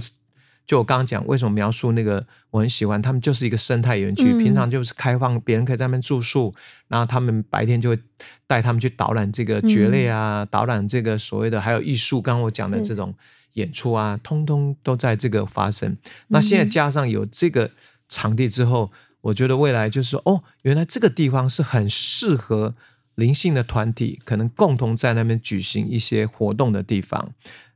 [0.68, 6.54] 就我刚刚讲，为什么描述那个我很喜欢，他们就是一个生态园区，嗯、平常就是开放，别人可以在那边住宿，
[6.90, 7.98] 然后他们白天就会
[8.46, 13.16] 带他们去导览这个蕨类啊，嗯、导览这个所谓的还有艺术，刚刚我讲的这种
[13.54, 15.96] 演出啊，通通都在这个发生。
[16.28, 17.72] 那现在加上有这个
[18.10, 22.76] 场地之后，我觉得未来就是说哦，原来这个地方是很适合。
[23.16, 27.32] 灵性的团体可能共同在那边举行一些活动的地方，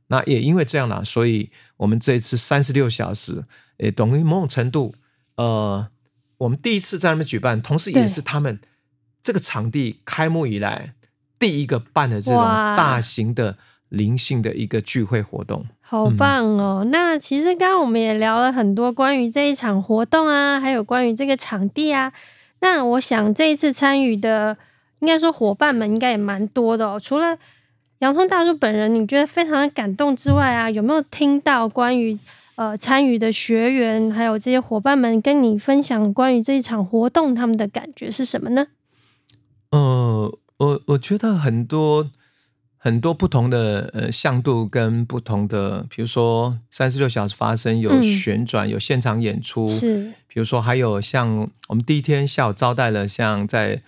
[0.08, 3.44] 那也因为这样啦，所以我们这一次三十六小时，
[3.78, 4.94] 也等于某种程度，
[5.36, 5.88] 呃，
[6.38, 8.60] 我们第一次在那边举办，同时也是他们
[9.22, 10.94] 这个场地开幕以来
[11.38, 13.56] 第一个办的这种大型的
[13.88, 16.80] 灵性的一个聚会活动，好棒哦！
[16.84, 22.12] 嗯、那其实刚刚我们也聊了很多关于这一场活动啊，还有关于这个场地啊，
[22.60, 24.56] 那我想这一次参与的。
[25.02, 26.96] 应该说伙伴们应该也蛮多的哦。
[26.96, 27.36] 除了
[28.02, 32.18] 洋葱大叔本人，你觉得非常的感动之外啊，有没有听到关于
[32.56, 38.66] 呃参与的学员还有这些伙伴们跟你分享关于这一场活动他们的感觉是什么呢？
[39.70, 42.10] 呃，我我觉得很多
[42.76, 53.80] 很多不同的呃向度跟不同的，比如说三十六小时发生有旋转、嗯、有现场演出，是，比如说还有像我们第一天下午招待了像在。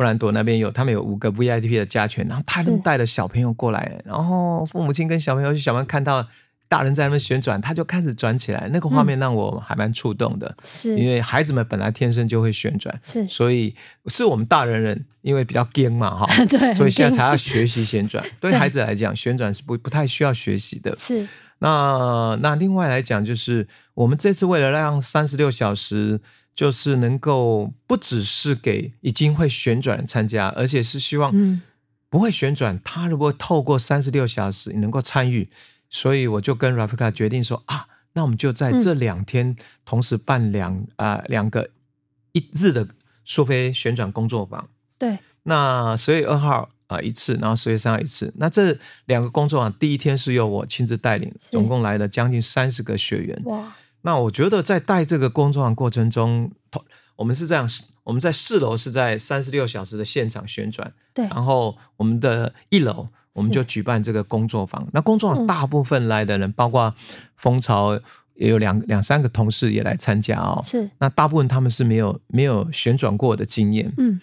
[0.00, 6.26] 馥兰朵那边有，他们有五个 VIP 的加权，然后他们带了小朋友过来，然后父母亲跟小朋友去，小朋友看到
[6.68, 10.56] 大人在那边旋转，他就开始转起来，那个画面让我还蛮触动的。
[10.64, 13.74] 是、嗯，因为孩子们本来天生就会旋转，是，所以
[14.06, 18.24] 是我们大人人因为比较惊嘛，哈， 对，所以现在才要学习旋转。
[18.40, 20.96] 对孩子来讲，旋转是不不太需要学习的。
[20.96, 21.28] 是，
[21.58, 26.20] 那那另外来讲，就是我们这次为了让三十六小时。
[26.60, 31.32] 就是能够不只是给已经会旋转参加，而且是希望
[32.10, 35.48] 不会旋转，他如果透过三十六小时你能够参与，
[35.88, 39.56] 所以我就跟 Rafika 决定说啊，那我们就在这两天
[39.86, 41.70] 同时办两啊、呃、两个
[42.32, 42.86] 一日的
[43.24, 44.68] 苏菲旋转工作坊。
[44.98, 48.34] 对，那十月二号啊、呃、一次，然后十月三号一次。
[48.36, 53.40] 那这两个工作坊第一天是由我亲自带领，总共来了将近三十个学员。
[53.46, 53.72] 哇！
[54.02, 56.50] 那我觉得在带这个工作坊过程中，
[57.16, 57.68] 我们是这样，
[58.04, 64.88] 我们在四楼是在三十六小时的现场旋转，对，然后我们的一楼我们就举办这个工作坊。
[64.92, 66.94] 那工作坊大部分来的人，嗯、包括
[67.36, 68.00] 蜂巢
[68.34, 70.64] 也有两两三个同事也来参加哦。
[70.66, 73.92] 是，那大部分他们是没有没有旋转过的经验。
[73.98, 74.18] 嗯，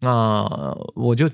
[0.00, 0.46] 那
[0.94, 1.28] 我就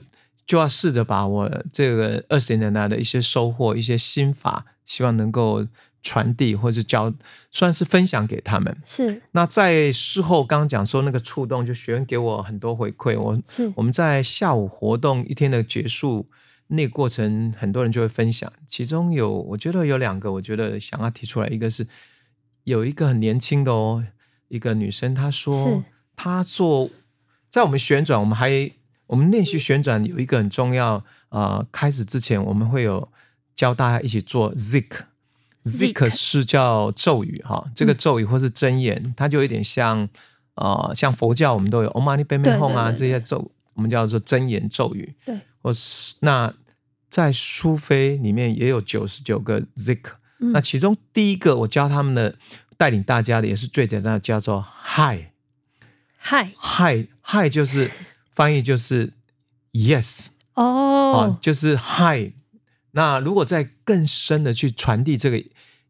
[0.47, 5.66] 就要试着把我这个二十年来的一些收获、一些心法，希望能够。
[6.03, 7.12] 传递或者教，
[7.50, 8.76] 算是分享给他们。
[8.84, 9.22] 是。
[9.30, 13.18] 那在事后刚刚讲说那个触动，就学员给我很多回馈。
[13.18, 16.26] 我是我们在下午活动一天的结束
[16.66, 18.53] 那个过程，很多人就会分享。
[18.66, 21.46] 其中有我觉得有两个，我觉得想要提出来。
[21.46, 21.86] 一个是
[22.64, 24.05] 有一个很年轻的哦，
[24.48, 25.84] 一个女生，她说
[26.16, 26.90] 她做
[27.48, 28.72] 在我们旋转，我们还
[29.07, 31.05] 我们练习旋转有一个很重要。
[31.28, 33.11] 呃，开始之前我们会有
[33.55, 35.12] 教大家一起做 Zik。
[35.65, 40.09] Zik 是叫咒语哈，这个咒语或是真言，嗯、它就有点像
[40.57, 45.15] 呃，像佛教我们都有 Om Mani Padme Hum 啊，这些咒我们叫做真言咒语。
[45.25, 46.53] 对，或是那
[47.09, 50.11] 在苏菲里面也有九十九个 Zik，、
[50.41, 52.35] 嗯、那其中第一个我教他们的，
[52.77, 55.29] 带领大家的也是最简单的，叫做 Hi
[56.19, 57.91] Hi Hi Hi 就是
[58.33, 59.13] 翻译就是
[59.73, 62.33] Yes 哦、啊，就是 Hi。
[62.93, 65.43] 那如果再更深的去传递这个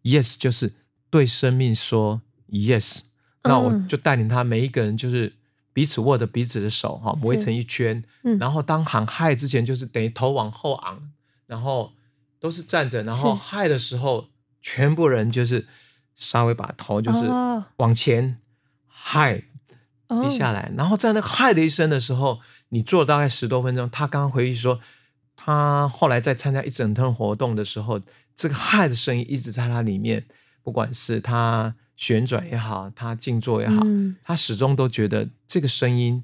[0.02, 0.72] yes，就是
[1.10, 3.00] 对生命说 yes，
[3.42, 5.34] 那我就带领他每一个人就是
[5.72, 8.04] 彼此握着彼此的手哈，围成一圈，
[8.38, 11.10] 然后当喊嗨之前，就是等于头往后昂，
[11.46, 11.92] 然后
[12.38, 14.28] 都是站着，然后嗨的时候，
[14.60, 15.66] 全部人就是
[16.14, 17.28] 稍微把头就是
[17.78, 18.38] 往前
[18.86, 19.42] 嗨
[20.08, 24.78] 低下来，然后在那嗨的一声的时候，你做大概十多分钟，他刚刚回忆说。
[25.34, 28.00] 他后来在参加一整天活动的时候，
[28.34, 30.24] 这个嗨的声音一直在他里面，
[30.62, 36.22] 不管是他旋转也好，他静坐也好，嗯、他始终都觉得这个声音，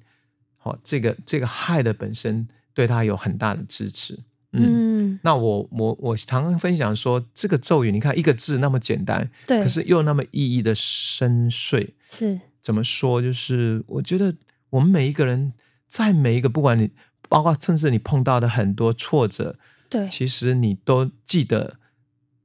[0.57, 4.19] 好，这个这个嗨的本身对他有很大的支持。
[4.53, 11.91] 嗯，嗯那我我我常常分享说，这个咒语，你看一个字那么简单，对，可是又那么意义的深邃。
[12.09, 13.21] 是怎么说？
[13.21, 14.35] 就是我觉得
[14.71, 15.53] 我们每一个人
[15.89, 16.91] 在每一个不管你。
[17.29, 19.55] 包括甚至你碰到的很多挫折，
[19.91, 21.77] 对，其实你都记得，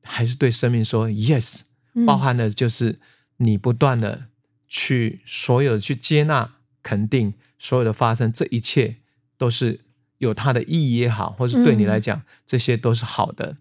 [0.04, 1.62] 还是对生命说 yes，
[2.06, 3.00] 包含的就是
[3.38, 4.26] 你不断的
[4.68, 8.98] 去所有的去接纳、肯定所有的发生，这一切
[9.38, 9.80] 都是
[10.18, 13.56] 有它的意义也好，或是对你来讲，这些都是好的。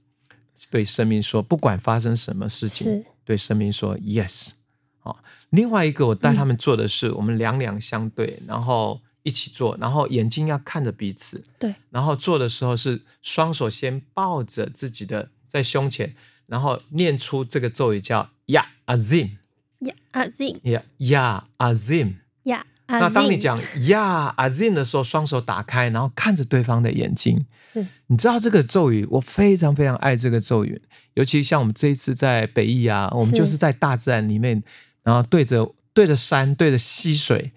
[0.71, 4.51] 对生命说，不管发生什么事情，对生命说 yes。
[4.99, 9.01] 好，另外一个我带他们做的是，我们两两相对，然后。
[9.23, 11.43] 一起做，然后眼睛要看着彼此。
[11.59, 16.15] 对，然后做的时候是双手先抱着自己的在胸前，
[16.47, 19.37] 然后念出这个咒语叫 Ya Azim。
[19.81, 20.61] Ya Azim。
[20.63, 22.15] Ya Ya Azim。
[22.45, 22.63] Ya。
[22.89, 27.47] 那当你讲 Ya Azim 的时候，双手打开，然后看着对方的眼睛。
[27.73, 27.87] 是。
[28.09, 30.83] 你知道这个咒语，我非常非常爱这个咒语，
[31.15, 34.63] 尤其像我们这一次在北艺啊，我们就是在大自然里面，
[35.05, 37.53] 然后对着对着山，对着溪水。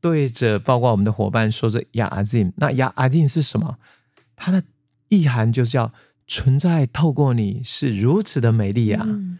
[0.00, 3.78] 对着包括我们的伙伴说着 “Ya Azim”，那 “Ya Azim” 是什么？
[4.36, 4.62] 它的
[5.08, 5.92] 意涵就是叫
[6.26, 9.04] 存在透过你是如此的美丽啊！
[9.06, 9.38] 嗯、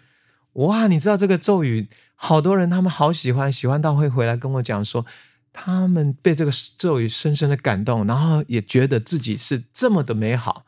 [0.55, 5.05] 哇，你知道这个咒语，好多人他们好喜欢，喜欢到会回来跟我讲说，
[5.53, 10.65] 他们被这个咒语深深的感动，然后也觉得自己是这么的美好。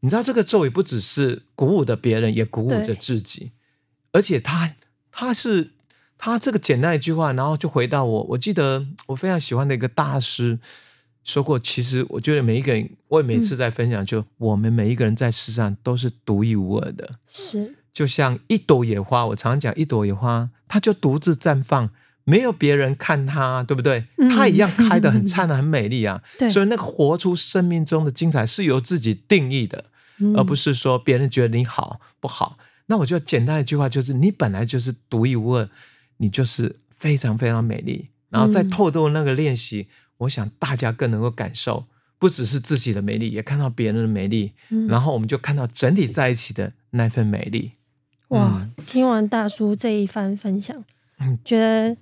[0.00, 3.52] 你知道这个咒语不只是鼓舞的别人，也鼓舞着自己，
[4.12, 4.74] 而且它
[5.10, 5.75] 它是。
[6.18, 8.22] 他这个简单一句话，然后就回到我。
[8.30, 10.58] 我记得我非常喜欢的一个大师
[11.22, 17.18] 说过，其实我觉得每一个人，我也每次在分享，就我们每一个人在世上都是独一无二的。
[17.28, 21.90] 是，就像一朵野花，我常常讲，一朵野花，它就独自绽放，
[22.24, 24.06] 没有别人看它，对不对？
[24.30, 26.22] 它一样开得很灿烂、很美丽啊。
[26.38, 29.86] 对，所以那个活出生命中的精彩是由自己定义的，
[30.36, 32.56] 而不是说别人觉得你好不好。
[32.86, 35.68] 那我就简单一句话，就是你本来就是独一无二。
[36.18, 41.86] 你就是非常非常美丽，然后再透过那个练习，嗯、我想大家更能够感受，
[42.18, 47.72] 不只是自己的美丽，也看到别人的美丽，嗯、然后我们就看到整体在一起的那份美丽。
[48.28, 48.60] 哇！
[48.62, 50.84] 嗯、听完大叔这一番分享，
[51.18, 51.96] 嗯、觉得。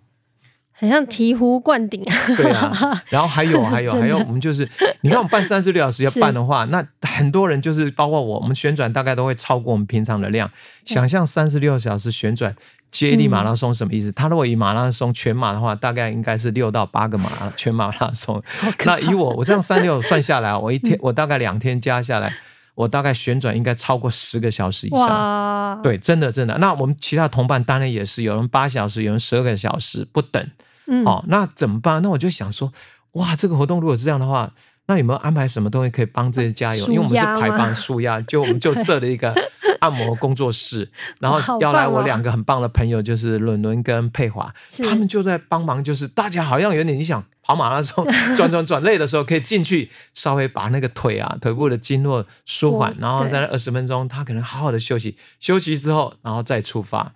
[0.76, 2.26] 很像醍醐灌顶啊！
[2.36, 4.68] 对啊，然后还有还有 还有，我们就是，
[5.02, 10.50] 你看我们办三十六小时要办的话，那很多人就是包括我，我们旋转大概都会超过我们平常的量。
[10.84, 12.56] 想象三十六小时旋转
[12.94, 14.12] 接力马拉松什么意思？
[14.12, 18.40] 他如果以马拉松全马的话，大概应该是六到八个马全马拉松。
[18.84, 22.32] 那以我我这样三六算下来，我一天我大概两天加下来，
[22.76, 25.82] 我大概旋转应该超过十个小时以上。
[25.82, 26.56] 对，真的真的。
[26.58, 30.48] 那我们其他同伴当然也是，有人八小时，有人十二个小时不等。
[30.86, 32.00] 嗯，哦，那怎么办？
[32.00, 32.72] 那我就想说，
[33.14, 34.52] 哇，这个活动如果是这样的话。
[34.86, 36.86] 那有没有安排什么东西可以帮这些加油？
[36.88, 39.34] 因为我们是排棒舒压， 就我们就设了一个
[39.80, 45.82] 按摩工作室， 然后邀来我两个很棒的朋友，就是伦伦跟佩华，他们就在帮忙。
[45.82, 48.04] 就是大家好像有点你想跑马拉松
[48.36, 57.12] 转转转累的时候，可以进去稍微把那个腿啊腿部的经络舒缓，然后在那二十分钟，他可能好好的休息，休息之后然后再出发。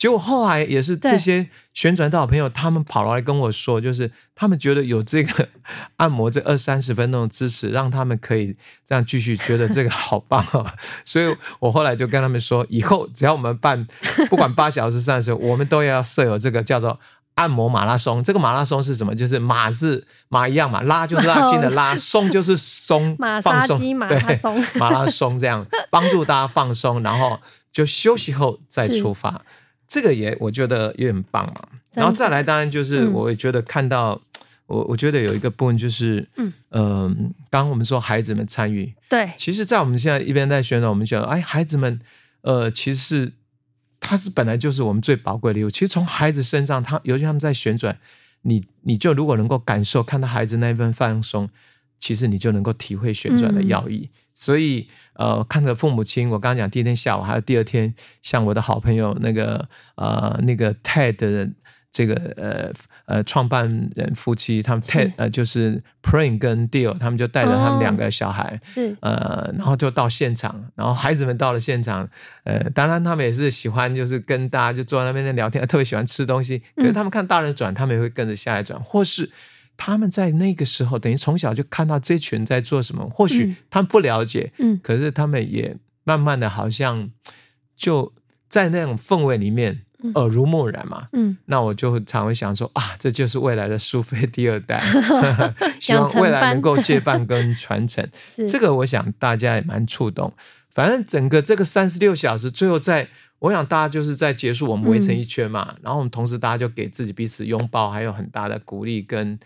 [0.00, 5.46] 结果后来也是这些旋转道的朋友，他们跑来跟我说，就是他们觉得有这个
[5.98, 10.66] 按摩这二三十分钟的支持，让他们可以这样继续觉得这个好棒哦。
[11.04, 13.86] 所以我后来就跟他们说，以后只要我们办
[14.30, 16.98] 不管八小时、三十，我们都要设有这个叫做
[17.34, 18.24] 按摩马拉松。
[18.24, 19.14] 这个马拉松是什么？
[19.14, 27.38] 就是马是马一样嘛，拉就是拉筋的拉，松就是松， 放松，马拉松，马拉松这样帮助大家放松，然后
[27.70, 29.42] 就休息后再出发。
[29.90, 31.62] 这个也我觉得也很棒嘛，
[31.94, 37.08] 然后再来，当然就是我也觉得看到，嗯、我我觉得有一个部分就是，嗯，呃、
[37.50, 41.98] 刚刚我们说孩子们参与，对，其实，在我们现在一边在宣传，我们觉得，哎，孩子们，
[42.42, 43.32] 呃，其实
[43.98, 45.68] 他是本来就是我们最宝贵的礼物。
[45.68, 47.98] 其实从孩子身上，他尤其他们在旋转，
[48.42, 51.50] 你你就如果能够感受看到孩子那一份放松，
[51.98, 54.08] 其实你就能够体会旋转的要义。
[54.08, 61.50] 嗯所以，呃，看着父母亲，我刚刚讲第一天下午，还有第二天，像我的好朋友那个，呃，那个 TED 的
[61.92, 62.72] 这个，呃，
[63.04, 72.08] 呃，创办人夫妻，他们 TED，呃，就是 Pring 跟 Deal，他们就带着他们两个小孩，是、哦，呃，然后就到现场，然后孩子们到了现场，
[72.44, 79.30] 呃，当然他们也是喜欢，就是跟大家就坐在那边聊天，特别喜欢吃东西，可是他们看大人转，他们也会跟着下来转，或是。
[79.82, 83.08] 他们在那个时候，等于从小就看到这群在做什么。
[83.08, 85.74] 或许他们不了解，嗯，可是他们也
[86.04, 87.10] 慢慢的，好像
[87.78, 88.12] 就
[88.46, 89.80] 在那种氛围里面
[90.16, 91.06] 耳濡目染嘛。
[91.14, 94.82] 嗯，那我就常会想说啊，这就是未来的苏菲第二代，
[95.80, 98.06] 希望未来能够接棒跟传承。
[98.46, 100.30] 这个我想大家也蛮触动。
[100.68, 103.08] 反正整个这个三十六小时，最后在，
[103.38, 109.38] 我想大家就是在结束，我们围成一圈嘛，然后我们同时大家就给自己彼此拥抱，还有很大的鼓励跟。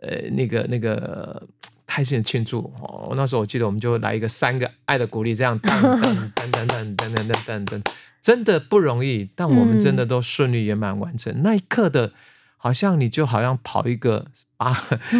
[0.00, 1.42] 呃，那个那个
[1.86, 3.12] 开心的庆祝哦！
[3.16, 7.82] 那时候我记得我们就来一个三个爱的鼓励，这样噔噔 噔噔噔噔噔噔噔，
[8.22, 11.42] 真的不容易，但我们真的都顺利圆满完成。
[11.42, 12.12] 那一刻的，
[12.56, 14.26] 好像你就好像跑一个
[14.58, 14.72] 啊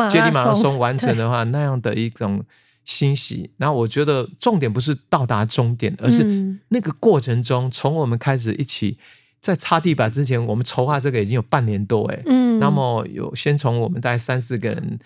[0.09, 2.45] 接力马拉松完成的话，那样的一种
[2.85, 3.51] 欣喜。
[3.57, 8.99] 然后我觉得重点不是到达终点，而是那个过程中，从我们开始一起。
[9.41, 14.99] 在擦地板之前，我们筹划这个已经有半年多哎，嗯，那么有先从我们在三四个人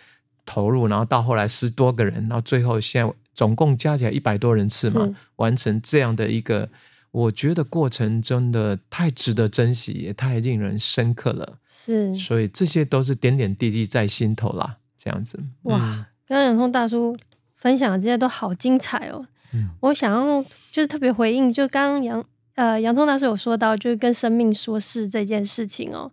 [0.44, 6.68] 投入，然后到后来十多个人，然后最后现在总共加起来一百多人次嘛，完成这样的一个，
[7.12, 15.38] 我觉得过程真的太值得珍惜，也太令人深刻了，是，所以这些都是点点滴滴在心头啦，这样子。
[15.62, 15.78] 哇，
[16.26, 17.16] 刚刚洋葱大叔
[17.54, 20.42] 分享的这些都好精彩哦，嗯，我想要
[20.72, 22.24] 就是特别回应，就刚刚杨。
[22.54, 26.12] 呃，洋葱大叔有说到，就是跟生命说是这件事情哦，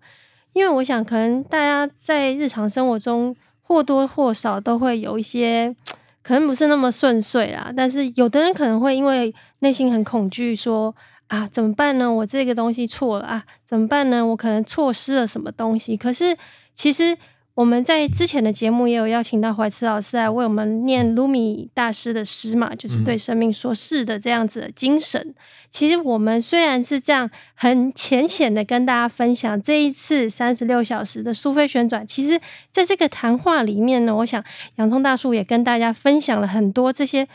[0.59, 5.73] 因为我想，可能大家在日常生活中或多或少都会有一些，
[6.21, 7.71] 可能不是那么顺遂啦。
[7.73, 10.93] 但是有的人可能会因为内心很恐惧，说
[11.27, 12.11] 啊，怎么办呢？
[12.11, 14.25] 我这个东西错了啊，怎么办呢？
[14.25, 15.95] 我可能错失了什么东西。
[15.95, 16.37] 可是
[16.73, 17.17] 其实。
[17.59, 25.19] 我们在之前的节目也有邀请到怀慈老师来为我们念卢米大师的诗嘛，就是对生命说是的这样子的精神。
[25.21, 25.35] 嗯、
[25.69, 32.39] 其实我们虽然是这样很浅显的跟大家分享这一次三十六小时的苏菲旋转，其实
[32.71, 34.41] 在这个谈话里面呢，我想
[34.75, 37.27] 洋葱大叔也跟大家分享了很多这些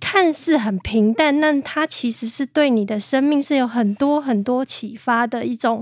[0.00, 5.80] 看似很平淡，但它其实是对你的生命是有很多很多启发的一种。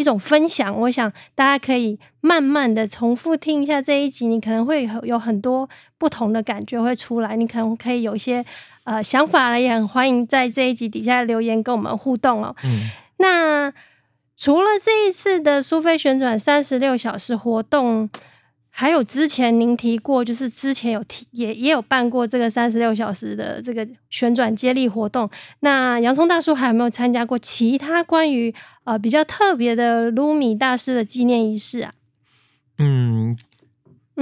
[0.00, 8.44] 一种分享，我想大家可以慢慢的重复听一下这一集，你可能会有很多不同的感觉会出来，你可能可以有一些
[8.84, 12.56] 呃想法，也很欢迎在这一集底下留言跟我们互动哦。
[12.64, 12.88] 嗯，
[13.18, 13.72] 那
[14.36, 18.08] 除了这一次的苏菲旋转三十六小时活动。
[18.70, 25.28] 还有之前您提过，就是之前有提也也有办过这个三十六小时的这个旋转接力活动。
[25.60, 28.54] 那洋葱大叔还有没有参加过其他关于
[28.84, 31.92] 呃比较特别的卢米大师的纪念仪式啊？
[32.78, 33.36] 嗯，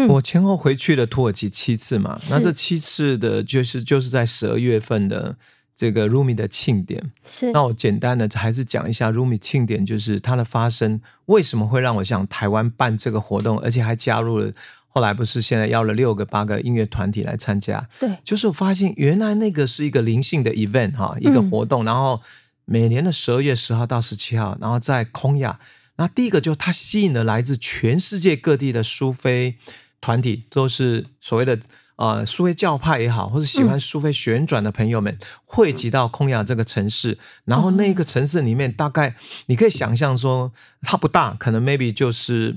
[0.09, 5.37] 我前后回去了土耳其七次嘛，那这七次的就是就是在十二月份的。
[5.79, 7.53] 这个鲁米的庆典，是。
[7.53, 14.53] 那我简单的还是讲一下 Rumi 庆典，就是它的发生为什么会让我想台湾办这个活动，而且还加入了
[14.89, 22.21] 后来不是现在邀了六个八个音乐团体来参加，对，就是我发现原来那个是一个灵性的 event 哈，一个活动，嗯、然后
[22.65, 25.61] 每年的十二月十号到十七号，然后在空亚。
[25.99, 29.57] 那第一个就它吸引了来自全世界各地的苏菲
[30.01, 31.61] 团体，都是所谓的
[31.99, 37.19] 呃苏菲教派也好，或者喜欢苏菲旋转的朋友们，汇集到空雅这个城市。
[37.45, 39.15] 然后那个城市里面，大概
[39.47, 40.51] 你可以想象说，
[40.83, 42.57] 它不大，可能 maybe 就是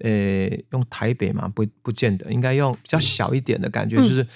[0.00, 0.10] 呃
[0.72, 4.26] 用台北嘛，不不见得，应该用比较小一点的感觉，就是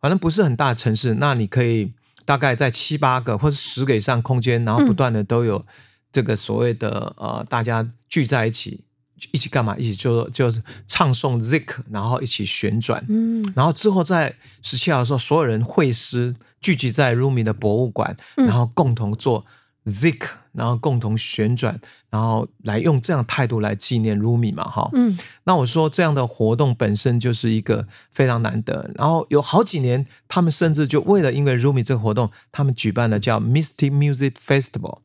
[0.00, 1.14] 反正不是很大的城市。
[1.14, 1.92] 那你可以
[2.24, 5.64] 大概在七八个或者十个以上空间，然后不断的都有。
[6.12, 8.84] 这个所谓的呃，大家聚在一起，
[9.32, 9.76] 一起干嘛？
[9.76, 13.04] 一起就就是唱诵 Zik，然后一起旋转。
[13.08, 19.44] 嗯，然后之后在十七号的时候，所有人会师聚集在 Rumi 的博物馆，然后共同做
[19.84, 20.22] Zik，
[20.52, 21.78] 然后共同旋转，
[22.10, 24.88] 然后来用这样态度来纪念 Rumi 嘛，哈。
[24.94, 28.90] 嗯，那我说这样的活动本身就是一个非常难得。
[28.94, 34.98] 然后有好几年，他们甚至就为了因为 Rumi 这个活动，他们举办了叫 Mystic Music Festival。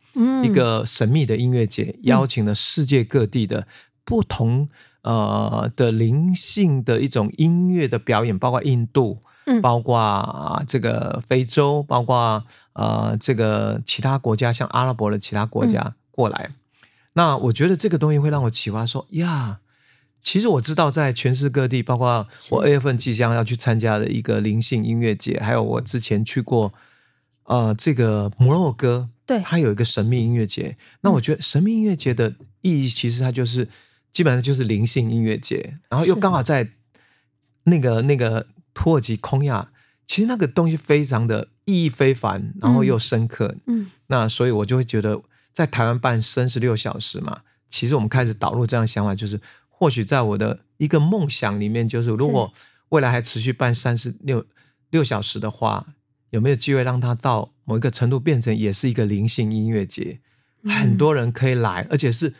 [0.43, 3.67] 一个神秘的音乐节，邀请了世界各地的
[4.09, 4.67] 不同
[5.03, 12.43] 呃的灵性的一种音乐的表演，包括印度，嗯包括这个非洲，包括
[12.73, 16.49] 呃这个其他国家，像阿拉伯的其他国家过来。
[17.13, 19.59] 那我觉得这个东西会让我启发说，呀，
[20.19, 26.73] 其实我知道在全世界各地，包括我二月份即将要去参加的一个灵性音乐节，还有我之前去过
[27.43, 29.09] 呃这个摩洛哥。
[29.25, 30.75] 对，它有一个神秘音乐节。
[31.01, 33.67] 那我觉得神秘音乐节的意义，其实它就是
[34.11, 36.69] 基本上就是灵性音乐节，然后又刚好在
[37.63, 39.71] 那个那个土耳其空亚，
[40.07, 43.55] 其实那个东西非常的意义非凡，然后又深刻。
[43.67, 45.21] 嗯，嗯，那所以我就会觉得，
[45.53, 52.53] 在台湾办三十六小时嘛，其实我们开始导入这样的想法，就是或许在我的一个梦想里面，就是如果
[52.89, 54.45] 未来还持续办三十六
[54.89, 55.95] 六小时的话。
[56.31, 60.19] 有没有机会让它到某一个程度变成也是一个灵性音乐节？
[60.61, 62.35] 嗯、很多人可以来，而且是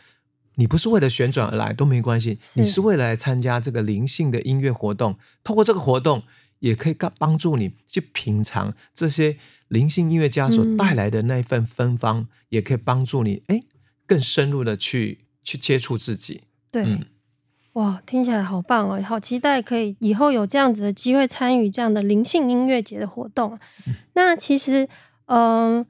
[0.60, 5.16] 你不是为了旋转而来都没关系，你是为了来参加这个灵性的音乐活动。
[5.42, 6.22] 透过这个活动，
[6.58, 9.38] 也可以帮助你去品尝这些
[9.68, 13.62] 灵性音乐家所带来的那一份芬芳，嗯、也可以帮助你哎
[14.06, 16.42] 更深入的去去接触自己。
[16.70, 16.84] 对。
[16.84, 17.06] 嗯
[17.74, 19.00] 哇，听起来好棒哦！
[19.00, 23.56] 好期待可以以后有这样子的机会参与这样的灵性音乐节的活动。
[23.86, 24.88] 嗯、那其实，
[25.26, 25.86] 嗯、呃，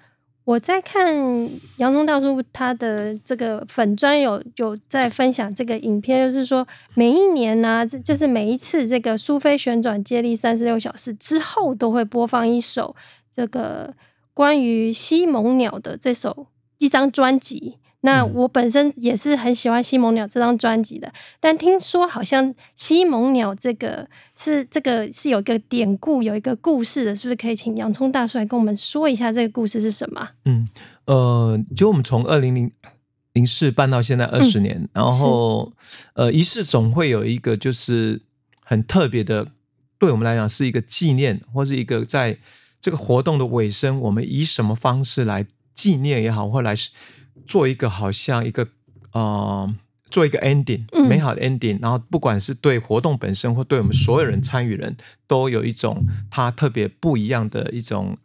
[0.51, 12.97] 我在看洋葱大叔他的这个粉专有有在分享这个影片，就是说每一年呢、啊，就是每一次这个苏菲旋转接力三十六小时之后，都会播放一首
[13.31, 13.95] 这个
[14.35, 16.49] 关于西蒙鸟的这首
[16.79, 17.77] 一张专辑。
[18.03, 30.31] 那我本身也是很喜欢《西蒙鸟》这张专辑的，但听说好像《西蒙鸟》这个是这个是有一个典故，有一个故事的，是不是可以请洋葱大叔来跟我们说一下这个故事是什么？
[30.47, 30.67] 嗯，
[31.05, 32.71] 呃，就我们从二零零
[33.35, 35.71] 零四办到现在二十年，嗯、然后
[36.15, 38.23] 呃，仪式总会有一个就是
[38.65, 39.47] 很特别的，
[39.99, 42.39] 对我们来讲是一个纪念，或是一个在
[42.81, 46.75] 这个活动的尾声，我们以什么方式来纪念也好，或来。
[47.51, 48.69] 做一个好像一个
[49.13, 49.75] 呃，
[50.09, 54.97] 做一个 ending，美好的 ending，嗯，然后不管是对活动本身或对我们所有人参与人
[55.27, 58.17] 都有一种它特别不一样的一种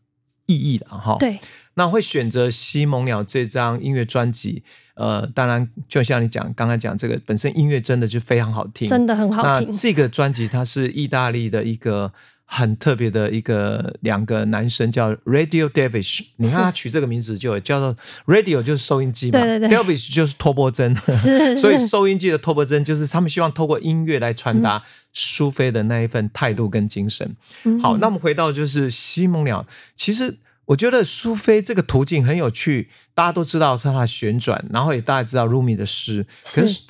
[0.45, 1.15] 意义的哈。
[1.17, 1.39] 对，
[1.73, 4.61] 那会选择《西蒙鸟》这张音乐专辑，
[4.93, 9.67] 呃，当然就像你讲刚才讲这个本身音乐真的就非常好听，真的很好听。
[9.67, 12.13] 那这个专辑它是意大利的一个。
[12.47, 17.95] 很特别的一个两个男生叫 Radio Dervish，你看他取这个名字就叫做
[18.27, 20.95] Radio 就是收音机嘛，对对对，Dervish 就是托钵针，
[21.57, 27.35] 所以收音机的托钵针就是他们希望透过音乐来传达苏菲的那一份态度跟精神。
[27.63, 29.65] 嗯、好，那我们回到就是西蒙鸟，
[29.95, 36.83] 其实我觉得苏菲这个途径很有趣，大家都知道是它的旋转，然后也大家知道 Rumi 的诗，可是。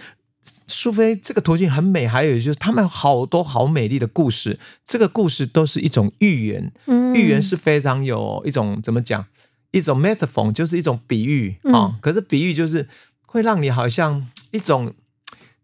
[0.68, 4.60] 苏菲这个途径很美，还有就是他们好多好美丽的故事。
[4.86, 9.26] 这个故事都是一种寓言，嗯、寓言是非常有一种怎么讲，
[9.72, 11.96] 一种 metaphor，就是一种比喻啊、哦。
[12.02, 12.88] 可是比喻就是
[13.26, 14.94] 会让你好像一种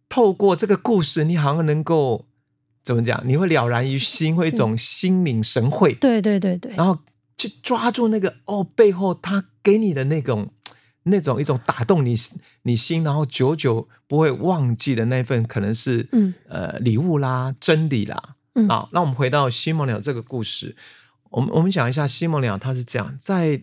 [0.08, 2.26] 透过这个故事，你好像能够
[2.84, 3.22] 怎么讲？
[3.26, 5.94] 你会了然于心，会一种心领神会。
[5.96, 6.74] 对对对对。
[6.76, 7.00] 然后
[7.38, 10.52] 去抓住那个哦，背后他给你的那种。
[11.04, 12.16] 那种一种打动你
[12.64, 16.34] 你心，然后久久不会忘记的那份，可能是嗯。
[16.48, 18.36] 呃礼物啦、真理啦。
[18.54, 20.76] 嗯，好，那我们回到西蒙鸟这个故事，
[21.30, 23.62] 我们我们讲一下西蒙鸟，他是这样，在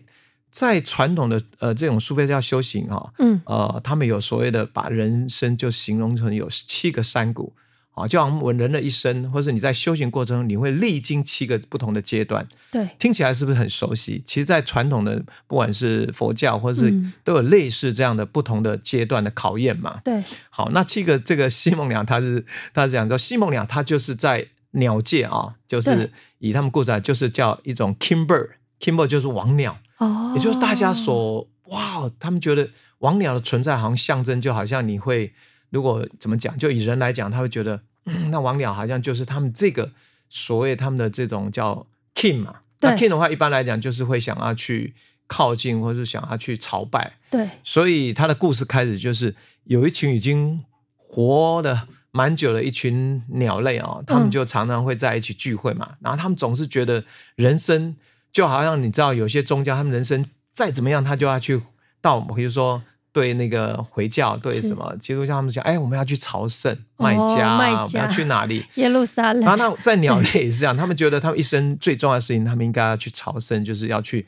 [0.51, 3.39] 在传统的呃这种苏菲教修行哈，嗯。
[3.45, 7.55] 呃他们有所谓的把人生就形容成有七个山谷
[7.99, 12.47] 啊，就像我们人的一生，或者你在修行过程中，你会历经七个不同的阶段。
[12.71, 14.23] 对，听起来是不是很熟悉？
[14.25, 16.93] 其实，在传统的不管是佛教，或者是
[17.25, 19.99] 都有类似这样的不同的阶段的考验嘛。
[20.05, 32.69] 对，好，那七个这个西梦鸟，它是它是讲说，西梦鸟它就是在鸟界啊，就是以他们故事来，就是叫一种 king bird，king bird 就是王鸟，哦，也就是大家所哇，他们觉得
[32.99, 35.33] 王鸟的存在好像象征，就好像你会
[35.69, 37.81] 如果怎么讲，就以人来讲，他会觉得。
[38.09, 39.91] 嗯，那王鸟好像就是他们这个
[40.27, 41.85] 所谓他们的这种叫
[42.15, 42.61] king 嘛。
[42.81, 44.93] 那 king 的话，一般来讲就是会想要去
[45.27, 47.17] 靠近，或是想要去朝拜。
[47.29, 49.35] 对，所以他的故事开始就是
[49.65, 50.63] 有一群已经
[50.95, 55.87] 活的蛮久的一群鸟类啊、哦，他们就常常会在一起聚会嘛。
[55.91, 57.03] 嗯、然后他们总是觉得
[57.35, 57.95] 人生
[58.31, 61.61] 就好像你知道，有些宗教他们人生再怎么样，他就要去
[62.01, 62.81] 到，比如说。
[63.11, 68.63] 对那个回教，对什么基督教，他们讲，哎，我们要去朝圣，我们要去哪里？
[68.75, 69.41] 耶路撒冷。
[69.41, 74.27] 然后那在 鸟类也是这样，他们觉得他们一生最重要的事情，他们应该要去朝圣，就是要去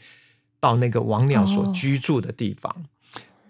[0.60, 2.72] 到那个王鸟所居住的地方。
[2.72, 2.86] 哦、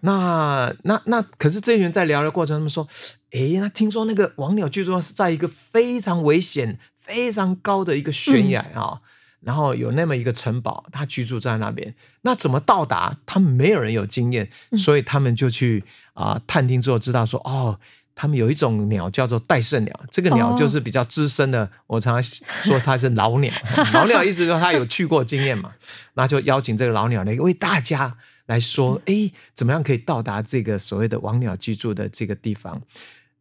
[0.01, 2.87] 那那那，可是这些人在聊的过程，他们说，
[3.31, 9.01] 哎，那听说那个王鸟居住是在一个非常危险、非常高的一个悬崖啊。
[9.01, 9.01] 嗯
[9.41, 11.93] 然后有那么一个城堡，他居住在那边。
[12.21, 13.17] 那怎么到达？
[13.25, 15.83] 他们没有人有经验，所以他们就去
[16.13, 17.79] 啊、呃、探听之后知道说，哦，
[18.13, 21.65] 他们有一种鸟叫做戴胜鸟，这个鸟就是比较资深的。
[21.65, 23.51] 哦、我常常说它是老鸟，
[23.93, 25.73] 老鸟意思说它有去过经验嘛。
[26.13, 32.79] 那就邀请这个老鸟来为大家来说，哎，怎么样可以到达这个所谓的王鸟居住的这个地方？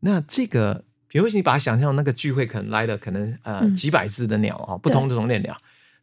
[0.01, 5.55] 那这个，比如你把它想象那个聚会可能来了，可能呃几百只的鸟啊，嗯、不同的种类鸟。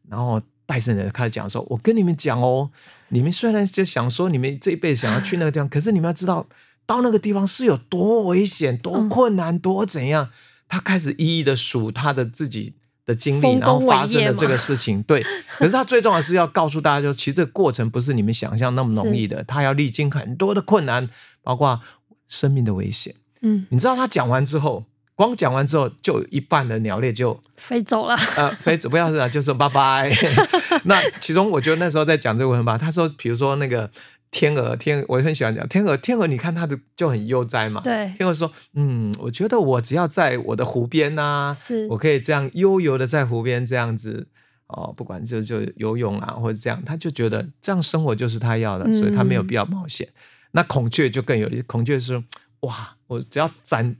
[0.10, 2.70] 然后戴胜人开始讲说：“我跟你们讲哦，
[3.10, 6.48] 你们虽然就想说你们这一辈子想要去那个地方，可是你们要知道，
[6.86, 10.30] 到那个地方是有多危险、多困难、多怎样。”
[10.70, 12.74] 他开始一一的数他的自己
[13.06, 15.02] 的经历，然后发生的这个事情。
[15.04, 15.24] 对，
[15.58, 21.10] 可是他最重要的是要告诉大家，就其实这个过程不是你们想象那么容易的，他要历经很多的困难，
[21.42, 21.80] 包括
[22.28, 23.16] 生命的危险。
[23.42, 24.84] 嗯，你知道他讲完之后。
[25.18, 28.16] 光讲完之后，就一半的鸟类就飞走了。
[28.36, 30.14] 呃，飞走不要是啊，就说拜拜。
[30.86, 33.90] 那其中，我觉得那时候在讲这个问题吧，他说，比如说那个
[34.30, 37.82] 天鹅，天鹅我很喜欢讲天鹅，天鹅你看它的就很悠哉嘛。
[37.84, 44.28] 对，天鹅说，嗯，我觉得我只要在我的湖边呐、啊，是我可以这样悠游的在湖边这样子
[44.68, 50.08] 哦，不管就就游泳啊或者这样，他就觉得这样生活就是他要的，嗯、所以他没有必要冒险。
[50.52, 52.24] 那孔雀就更有意思，孔雀说，
[52.60, 53.96] 哇，我只要展。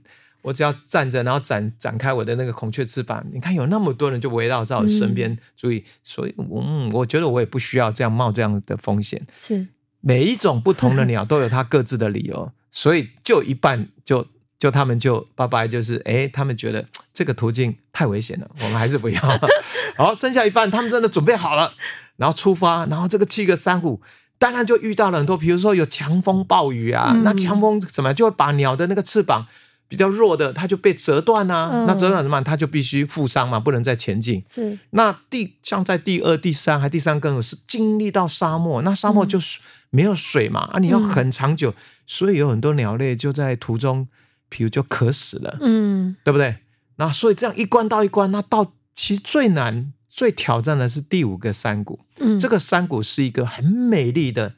[0.48, 9.24] 我只要站着，然后展展开我的那个孔雀翅膀，你看有那么多人就围绕在我身边，嗯、所以所以嗯，我觉得我也不需要这样冒这样的风险。
[9.38, 9.68] 是
[10.00, 14.26] 每一种不同的鸟都有它各自的理由， 所以就一半就
[14.58, 19.20] 就他们就拜拜，就是哎，他们觉得这个途径太危险了，我们还是不要。
[19.98, 21.74] 好，剩下一半他们真的准备好了，
[22.16, 24.00] 然后出发，然后这个七个山虎
[24.38, 29.46] 当然就遇到了很多，比如说有强风暴雨啊，嗯、那强风怎么就会把鸟的那个翅膀。
[29.88, 31.70] 比较弱的，它就被折断啊。
[31.72, 32.44] 嗯、那折断怎么办？
[32.44, 34.44] 它就必须负伤嘛，不能再前进。
[34.48, 34.78] 是。
[34.90, 39.58] 那第像在第二、第三还第三更是经历到沙漠，那沙漠就是
[39.88, 41.74] 没有水嘛、嗯、啊，你要很长久，
[42.06, 44.06] 所以有很多鸟类就在途中，
[44.50, 46.56] 比如就渴死了，嗯，对不对？
[46.96, 51.98] 那所以这样一关到一关，那到其实最难、最挑战的是第五个山谷。
[52.18, 54.52] 嗯，这个山谷是一个很美丽的，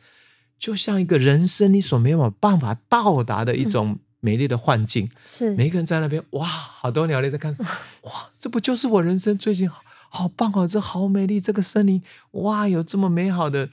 [0.58, 3.90] 就像一个人生你所没有办法到达的一种。
[3.90, 5.54] 嗯美丽的幻境，是。
[5.54, 7.56] 每一个人在那边，哇，好多鸟类在看，
[8.04, 12.02] 哇，这不就是我人生最近好，好棒哦，这好美丽，这个森林，
[12.32, 13.70] 哇，有这么美好的，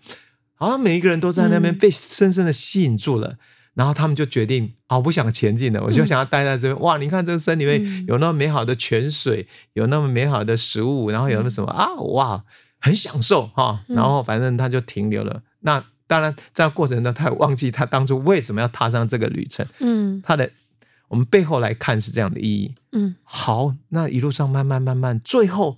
[0.56, 3.38] 好像每一个人都在那边被深深的吸引住了，嗯、
[3.76, 12.45] 然后他们就决定，啊，我不想前进了，我就想要待在这边，嗯、哇，你看这个森林里面有那么美好的泉水，嗯、有那么美好的食物，然后有那什么、嗯、啊，哇，
[12.80, 15.84] 很享受哈，然后反正他就停留了，嗯、那。
[16.08, 19.66] 当然，在过程中，他也忘记他当初为什么要踏上这个旅程。
[19.80, 20.49] 嗯，他的
[21.10, 22.74] 我们背后来看是这样的意义。
[22.93, 25.78] 嗯，好，那一路上慢慢慢慢，最后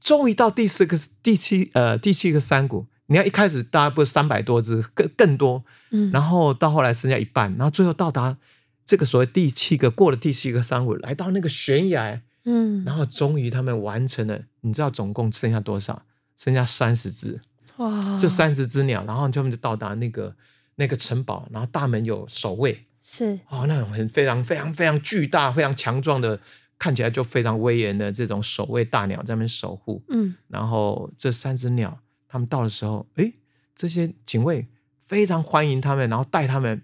[0.00, 2.86] 终于到第四个、第七呃第七个山谷。
[3.06, 5.64] 你看一开始大概不是三百多只，更更多。
[5.90, 8.38] 嗯，然后到后来剩下一半，然后最后到达
[8.86, 12.22] 这个所谓第七个过了第七个山谷，来到那个悬崖。
[12.44, 14.40] 嗯，然后终于他们完成了。
[14.62, 16.02] 你知道总共剩下多少？
[16.36, 17.40] 剩下三十只。
[17.76, 18.18] 哇！
[18.18, 20.34] 这三十只鸟，然后他们就到达那个
[20.76, 26.38] 那个城堡，然后大门有守卫，是哦，那种很非常非常非常巨大、非常强壮的，
[26.78, 30.02] 看起来就非常威严的这种守卫大鸟在那边守护。
[30.08, 31.98] 嗯，然后这三只鸟，
[32.28, 33.32] 他们到的时候，诶，
[33.74, 34.66] 这些警卫
[34.98, 36.82] 非常欢迎他们，然后带他们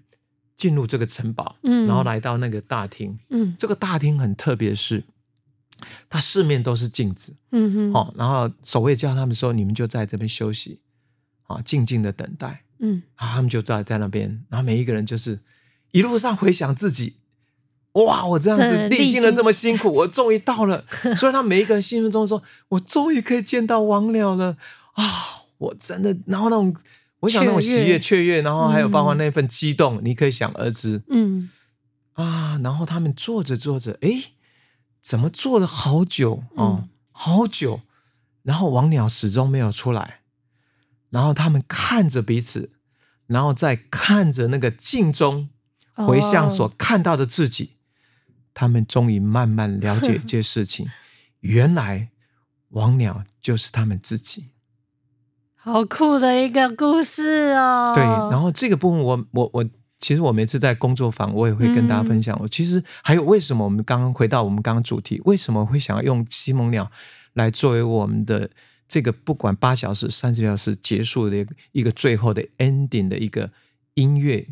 [0.57, 5.05] 进入这个城堡，嗯，然后来到那个大厅，嗯，这个大厅很特别，是
[6.09, 10.81] 它四面都是镜子，嗯哼，好，然后守卫叫他们说：“你们就在这边休息，
[11.47, 15.41] 啊，静静的等待。”嗯，然后，他们就在在那边，然后每一个人就是
[15.93, 17.17] 一路上回想自己，
[17.93, 20.85] 哇，我这样子历经了这么辛苦，我终于到了。
[21.17, 24.57] 所以他每一个人心目中说：“我终于可以见到王了了
[24.93, 25.05] 啊！”
[25.59, 26.75] 我真的，然后那种。
[27.21, 31.03] 我想那种喜悦、雀跃，然后还有包括那份激动，嗯、你可以想而知。
[31.09, 31.51] 嗯
[32.13, 34.09] 啊，然后他们坐着坐着，哎，
[35.09, 37.81] 怎么做了好久哦、嗯，好久，
[38.43, 40.21] 然后王鸟始终没有出来。
[41.09, 42.73] 然后他们看着彼此，
[43.27, 45.49] 然后再看着那个镜中
[45.95, 47.73] 回向所看到的自己，哦、
[48.53, 50.91] 他们终于慢慢了解一件事情：
[51.41, 52.11] 原来
[52.69, 54.49] 王鸟就是他们自己。
[55.55, 57.93] 好酷的一个故事哦！
[57.95, 59.65] 对，然后这个部分，我我我，
[59.99, 62.37] 其实我每次在工作坊，我也会跟大家分享。
[62.41, 66.91] 我、嗯、其实还有为什么我们刚刚回到我们刚刚主题，为什么会想要用西蒙鸟
[67.35, 68.49] 来作为我们的
[68.87, 73.51] 这个不管八小时、三十小时结束的一个最后的 ending 的一个
[73.95, 74.47] 音乐，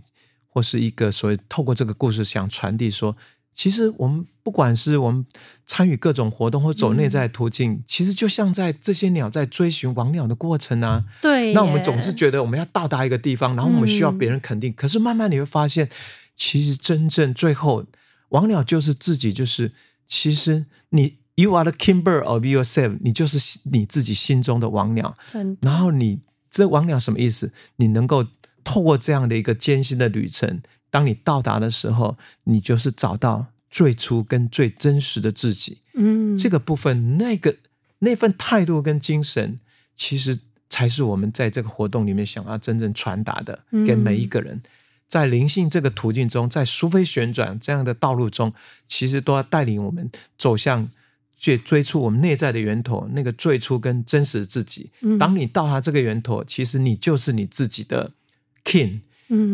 [0.48, 3.16] 或是一个所谓透过这个故事想传递说。
[3.56, 5.24] 其实我们不管是我们
[5.64, 11.06] 参与各种活动或走内在途径，嗯，其实就像在这些鸟在追寻王鸟的过程啊。
[11.22, 11.54] 对。
[11.54, 14.70] 那我们总是觉得我们要到达一个地方，然后我们需要别人肯定。
[14.70, 15.88] 嗯，可是慢慢你会发现，
[16.36, 17.86] 其实真正最后
[18.28, 19.72] 王鸟就是自己，就是
[20.06, 25.16] 其实你 you are the king bird of yourself，你就是你自己心中的王鸟。
[25.62, 27.50] 然后你这王鸟什么意思？
[27.76, 28.26] 你能够
[28.62, 30.60] 透过这样的一个艰辛的旅程。
[30.96, 35.76] 当你到达的时候，你就是找到最初跟最真实的自己。
[35.92, 37.54] 嗯，这个部分，那个
[37.98, 39.60] 那份态度跟精神，
[39.94, 40.38] 其实
[40.70, 44.62] 才是我们在这个活动里面想要真正传达的，给每一个人。
[45.06, 48.54] 在灵性这个途径中，在苏菲旋转这样的道路中，
[48.88, 50.88] 其实都要带领我们走向
[51.36, 54.88] 去追出我们内在的源头，那个最初跟真实的自己。
[55.18, 58.12] 当你到达这个源头，其实你就是你自己的
[58.64, 59.00] king。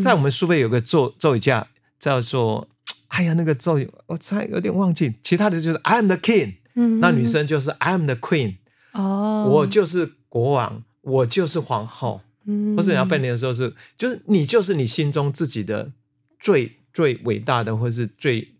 [0.00, 1.68] 在我们苏菲有个咒咒语架
[1.98, 2.68] 叫做，
[3.08, 8.56] 哎呀，那个咒语我猜有点忘记，其他的就是 I am the king，嗯，那女生就是 I am the queen，
[8.92, 15.92] 哦，我就是国王，我就是皇后，嗯，或是你要拜年的时候是，就是你就是你心中自己的
[16.40, 18.54] 最最伟大的，或是最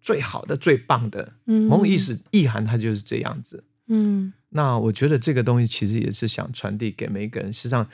[0.00, 7.88] 最好的、最棒的，嗯，某种意思意涵，它就是这样子，嗯，那我觉得这个东西其实也是想传递给每一个人，实际上。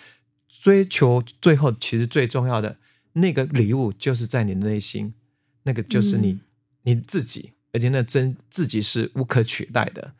[0.49, 2.78] 追求最后，其实最重要的
[3.14, 5.14] 那个礼物，就是在你的内心，
[5.62, 6.40] 那个就是你、嗯、
[6.82, 10.12] 你自己，而且那真自己是无可取代的。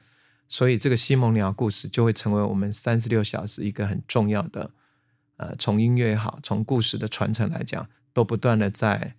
[0.49, 4.71] 所以，这个西蒙鸟故事就会成为我们三十六小时一个很重要的，
[5.37, 9.15] 呃，从音乐也好，从故事的传承来讲，都不断的在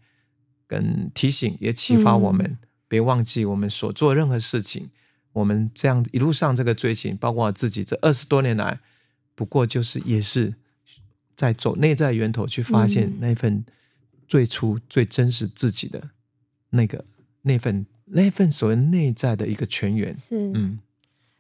[0.65, 4.89] 跟提醒，也启发我们，嗯、别忘记我们所做任何事情，
[5.33, 8.79] 我们这样一路上这个追寻，包括我自己这二十多年来，
[9.35, 10.55] 不过就是也是。
[11.37, 13.63] 在走内在源头去发现那份
[14.27, 16.09] 最初最真实自己的
[16.71, 17.05] 那个
[17.43, 20.17] 那份那份所谓内在的一个泉源。
[20.17, 20.79] 是，嗯，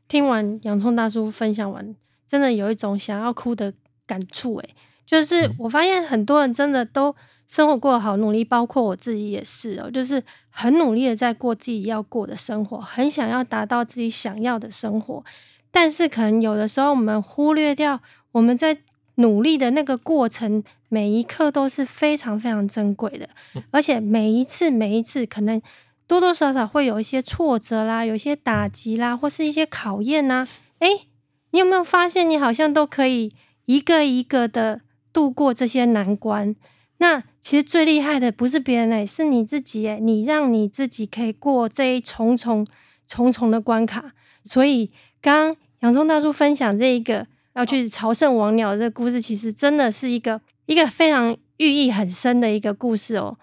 [0.07, 1.95] 听完洋葱大叔分享完，
[2.27, 3.73] 真的有一种想要哭的
[4.05, 4.53] 感触。
[4.57, 4.69] 哎，
[5.03, 7.15] 就是我发现很多人真的都
[7.47, 15.25] 生活过得好努力，包括我自己也是哦，就是很努力的在过自己要过的生活，很想要达到自己想要的生活，
[15.71, 17.99] 但是可能有的时候我们忽略掉
[18.33, 18.77] 我们在。
[19.17, 23.29] 努力的那个过程，每一刻都是非常非常珍贵的，
[23.71, 25.61] 而且每一次每一次，可能
[26.07, 30.47] 多多少少会有一些挫折啦，有一些打击啦，或是一些考验呐。
[30.79, 31.07] 诶，
[31.51, 33.31] 你有没有发现，你好像都可以
[33.65, 36.55] 一个一个的度过这些难关？
[36.99, 42.65] 那其实最厉害的不是别人诶，是你自己诶，你让你自己可以过这一重重
[43.07, 44.13] 重重的关卡。
[44.45, 44.91] 所以，
[45.21, 47.25] 刚刚洋葱大叔分享这一个。
[47.57, 53.35] 要去朝圣王鸟的这个故事，其实真的是一个一个非常寓意很深的一个故事哦。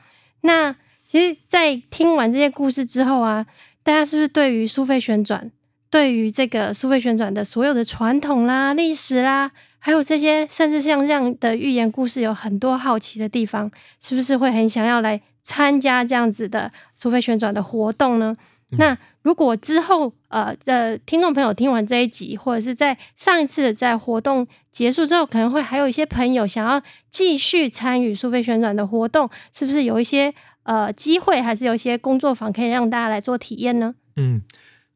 [0.42, 0.72] 那
[1.04, 3.44] 其实，在听完这些故事之后啊，
[3.82, 5.50] 大家是不是对于苏菲旋转，
[5.90, 9.50] 对于这个苏菲旋转的所有的传统啦、历史啦，
[9.80, 13.68] 还有这些甚至像这样的寓言故事，有很多好奇的地方，
[14.00, 18.36] 是不是会很想要来参加这样子的苏菲旋转的活动呢？
[18.78, 33.94] 那如果之后呃的听众朋友听完这一集，或者是在上一次在活动结束之后，可能会还有一些朋友想要继续参与苏菲旋转的活动，是不是有一些呃机会，还是有一些工作坊可以让大家来做体验呢？
[34.16, 34.42] 嗯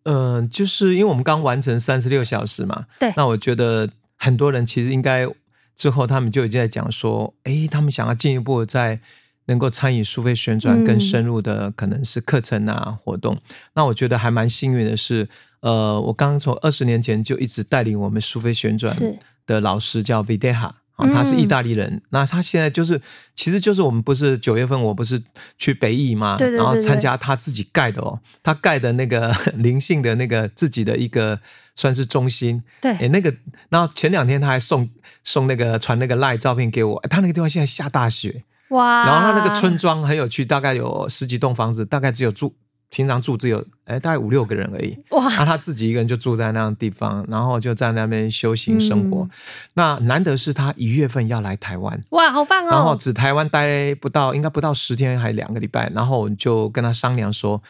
[0.04, 5.26] 嗯、呃，就是因为我们刚完成三十六小时嘛，对，那我觉得很多人其实应该
[5.74, 9.00] 之后他们就已经在讲说，哎，他们想要进一步在。
[9.48, 13.36] 能够参与苏菲旋转更深入的可能是课程啊、嗯、活动。
[13.74, 15.28] 那我觉得还蛮幸运的是，
[15.60, 18.96] 呃，我刚刚从二十年前就一直带领我们苏菲旋转
[19.44, 20.70] 的老师叫 Videha。
[20.98, 23.00] 啊，他是意大利人，嗯、那他现在就是，
[23.32, 25.22] 其实就是我们不是九月份我不是
[25.56, 26.36] 去北艺嘛？
[26.36, 31.38] 对对对对，然后参加他自己盖的哦，他盖的那个 灵性的那个自己的一个
[31.76, 32.64] 算是中心。
[32.80, 33.32] 对，诶那个，
[33.68, 34.90] 然后前两天他还送
[35.22, 39.04] 送那个传那个 LINE 照片给我，他那个地方现在下大雪，哇！
[39.04, 42.54] 然后他那个村庄很有趣，大概有十几栋房子，大概只有住。
[42.90, 44.98] 平常住只有哎，大概五六个人而已。
[45.10, 45.22] 哇！
[45.24, 49.24] 那、啊、他自己一个人就住在那样地方，然后就在那边修行生活。
[49.24, 49.30] 嗯、
[49.74, 52.70] 那难得是他一月份要来台湾，哇，好棒哦！
[52.70, 55.90] 然后只台湾待不到，应该不到十天，还两个礼拜。
[55.90, 57.62] 然后就跟他商量说，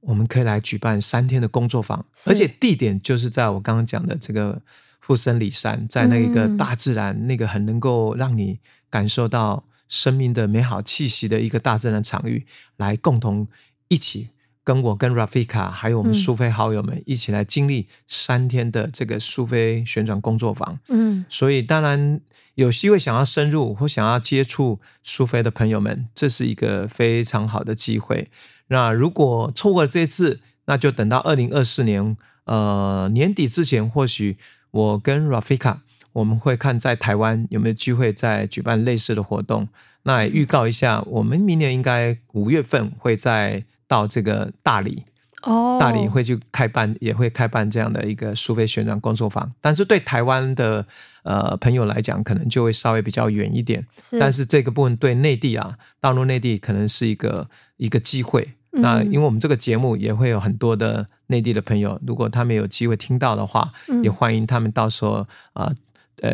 [0.00, 4.60] 我们可以来举办三天的工作坊，而且地点就是在我刚刚讲的这个
[5.00, 8.58] 富森里山，在那个大自然，嗯、那个很能够让你
[8.90, 12.46] 感受到生命的美好气息的一个大自然场域，
[12.78, 13.46] 来共同
[13.88, 14.30] 一起。
[14.62, 20.78] 跟我跟 Rafika 还有我们苏菲好友们一起来经历三天的这个苏菲旋转工作坊。
[20.88, 22.20] 嗯，所以当然
[22.54, 28.30] 有机会想要深入或想要接触苏菲的朋友们，这是一个非常好的机会。
[28.68, 34.36] 那如果错过了这次，那就等到二零二四年呃年底之前，或许
[34.70, 35.78] 我跟 Rafika
[36.20, 39.68] 我们会看在台湾有没有机会再举办类似的活动。
[40.04, 43.64] 那也预告一下，我们明年应该五月份会再。
[43.90, 45.02] 到这个大理
[45.42, 49.52] 哦，大理会去开办，也会开办这样的一个苏菲旋转工作坊。
[49.60, 50.86] 但是对台湾的
[51.24, 53.84] 呃朋友来讲，可能就会稍微比较远一点。
[54.00, 58.54] 是，但是这个部分对内地啊，大陆内地可能是一个一个机会。
[58.70, 65.74] 嗯、那因为我们这个节目也会有很多的内地的朋友，如果他们有机会听到的话，嗯、也欢迎他们到时候啊呃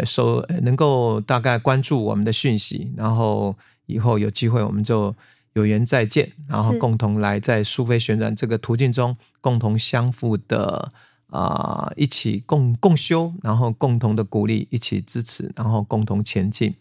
[0.05, 3.57] 收能够大概关注我们的讯息，然后
[3.87, 5.14] 以后有机会我们就。
[5.57, 10.91] 有缘再见，然后共同来在苏菲旋转这个途径中共同相互的
[11.30, 16.74] 啊、呃，一起共共修，然后共同的鼓励，一起支持，然后共同前进，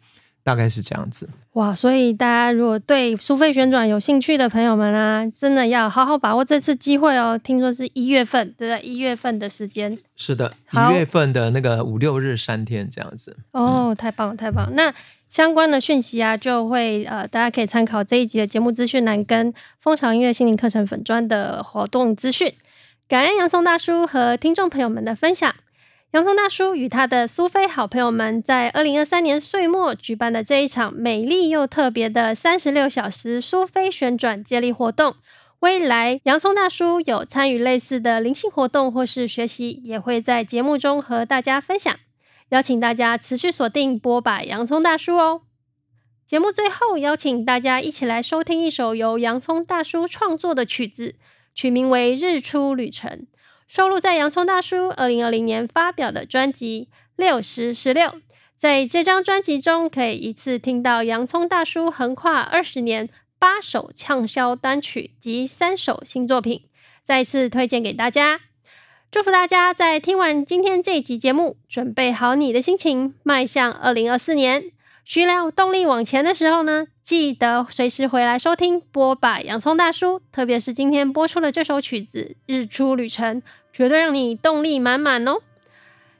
[0.46, 1.28] 大概是这样子。
[1.54, 7.38] 哇，所以大家如果对苏菲旋转有兴趣的朋友们啊，真的要好好把握这次机会哦。
[7.38, 8.88] 听说是一月份，对不对？
[8.88, 9.98] 一月份的时间。
[10.16, 13.36] 是的，一月份的那个五六日三天这样子。
[13.52, 14.72] 哦，嗯、太棒了，太棒了！
[14.76, 14.94] 那。
[15.28, 22.54] 相关的讯息啊，就会呃，大家可以参考这一集的节目资讯栏跟蜂巢音乐心灵课程粉专的活动资讯。
[23.10, 25.54] 感恩洋葱大叔和听众朋友们的分享。
[26.16, 35.16] 洋葱大叔与他的苏菲好朋友们在二零二三年岁末举办的这一场美丽又特别的三十六小时苏菲旋转接力活动，
[35.60, 41.94] 未来洋葱大叔有参与类似的灵性活动或是学习，也会在节目中和大家分享。
[42.48, 45.42] 邀请大家持续锁定播吧，洋葱大叔哦。
[46.26, 51.16] 节目最后，邀请大家一起来收听一首由洋葱大叔创作的曲子，
[51.54, 53.12] 取名为《日出旅程》，
[53.68, 58.06] 收录在洋葱大叔二零二零年发表的专辑《六十十六》。
[58.56, 66.64] 在这张专辑中，可以一次听到洋葱大叔横跨二十年八首畅销单曲及三首新作品，
[67.04, 68.42] 再次推荐给大家。
[69.12, 74.72] 祝福大家在听完今天这集节目，准备好你的心情，迈向二零二四年，
[75.06, 80.20] 需要动力往前的时候呢，记得随时回来收听播吧，洋葱大叔。
[80.32, 83.40] 特别是今天播出的这首曲子《日出旅程》，
[83.72, 85.38] 绝对让你动力满满哦。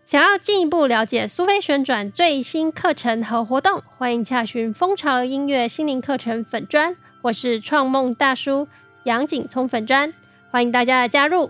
[0.06, 8.68] 想要进一步了解苏菲旋转最新课程和活动，欢迎洽询蜂巢音乐心灵课程粉砖，或是创梦大叔
[9.06, 10.14] 杨景聪粉砖，
[10.52, 11.50] 欢迎大家的加入。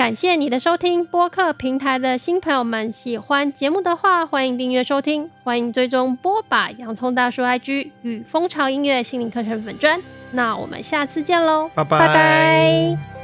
[0.00, 10.00] 感谢你的收听，播客平台的新朋友们，喜欢节目的话，欢迎订阅收听，欢迎追踪播把洋葱大叔 IG 与蜂巢音乐心灵课程粉砖。
[10.30, 11.98] 那我们下次见喽，拜拜。
[11.98, 13.19] 拜拜。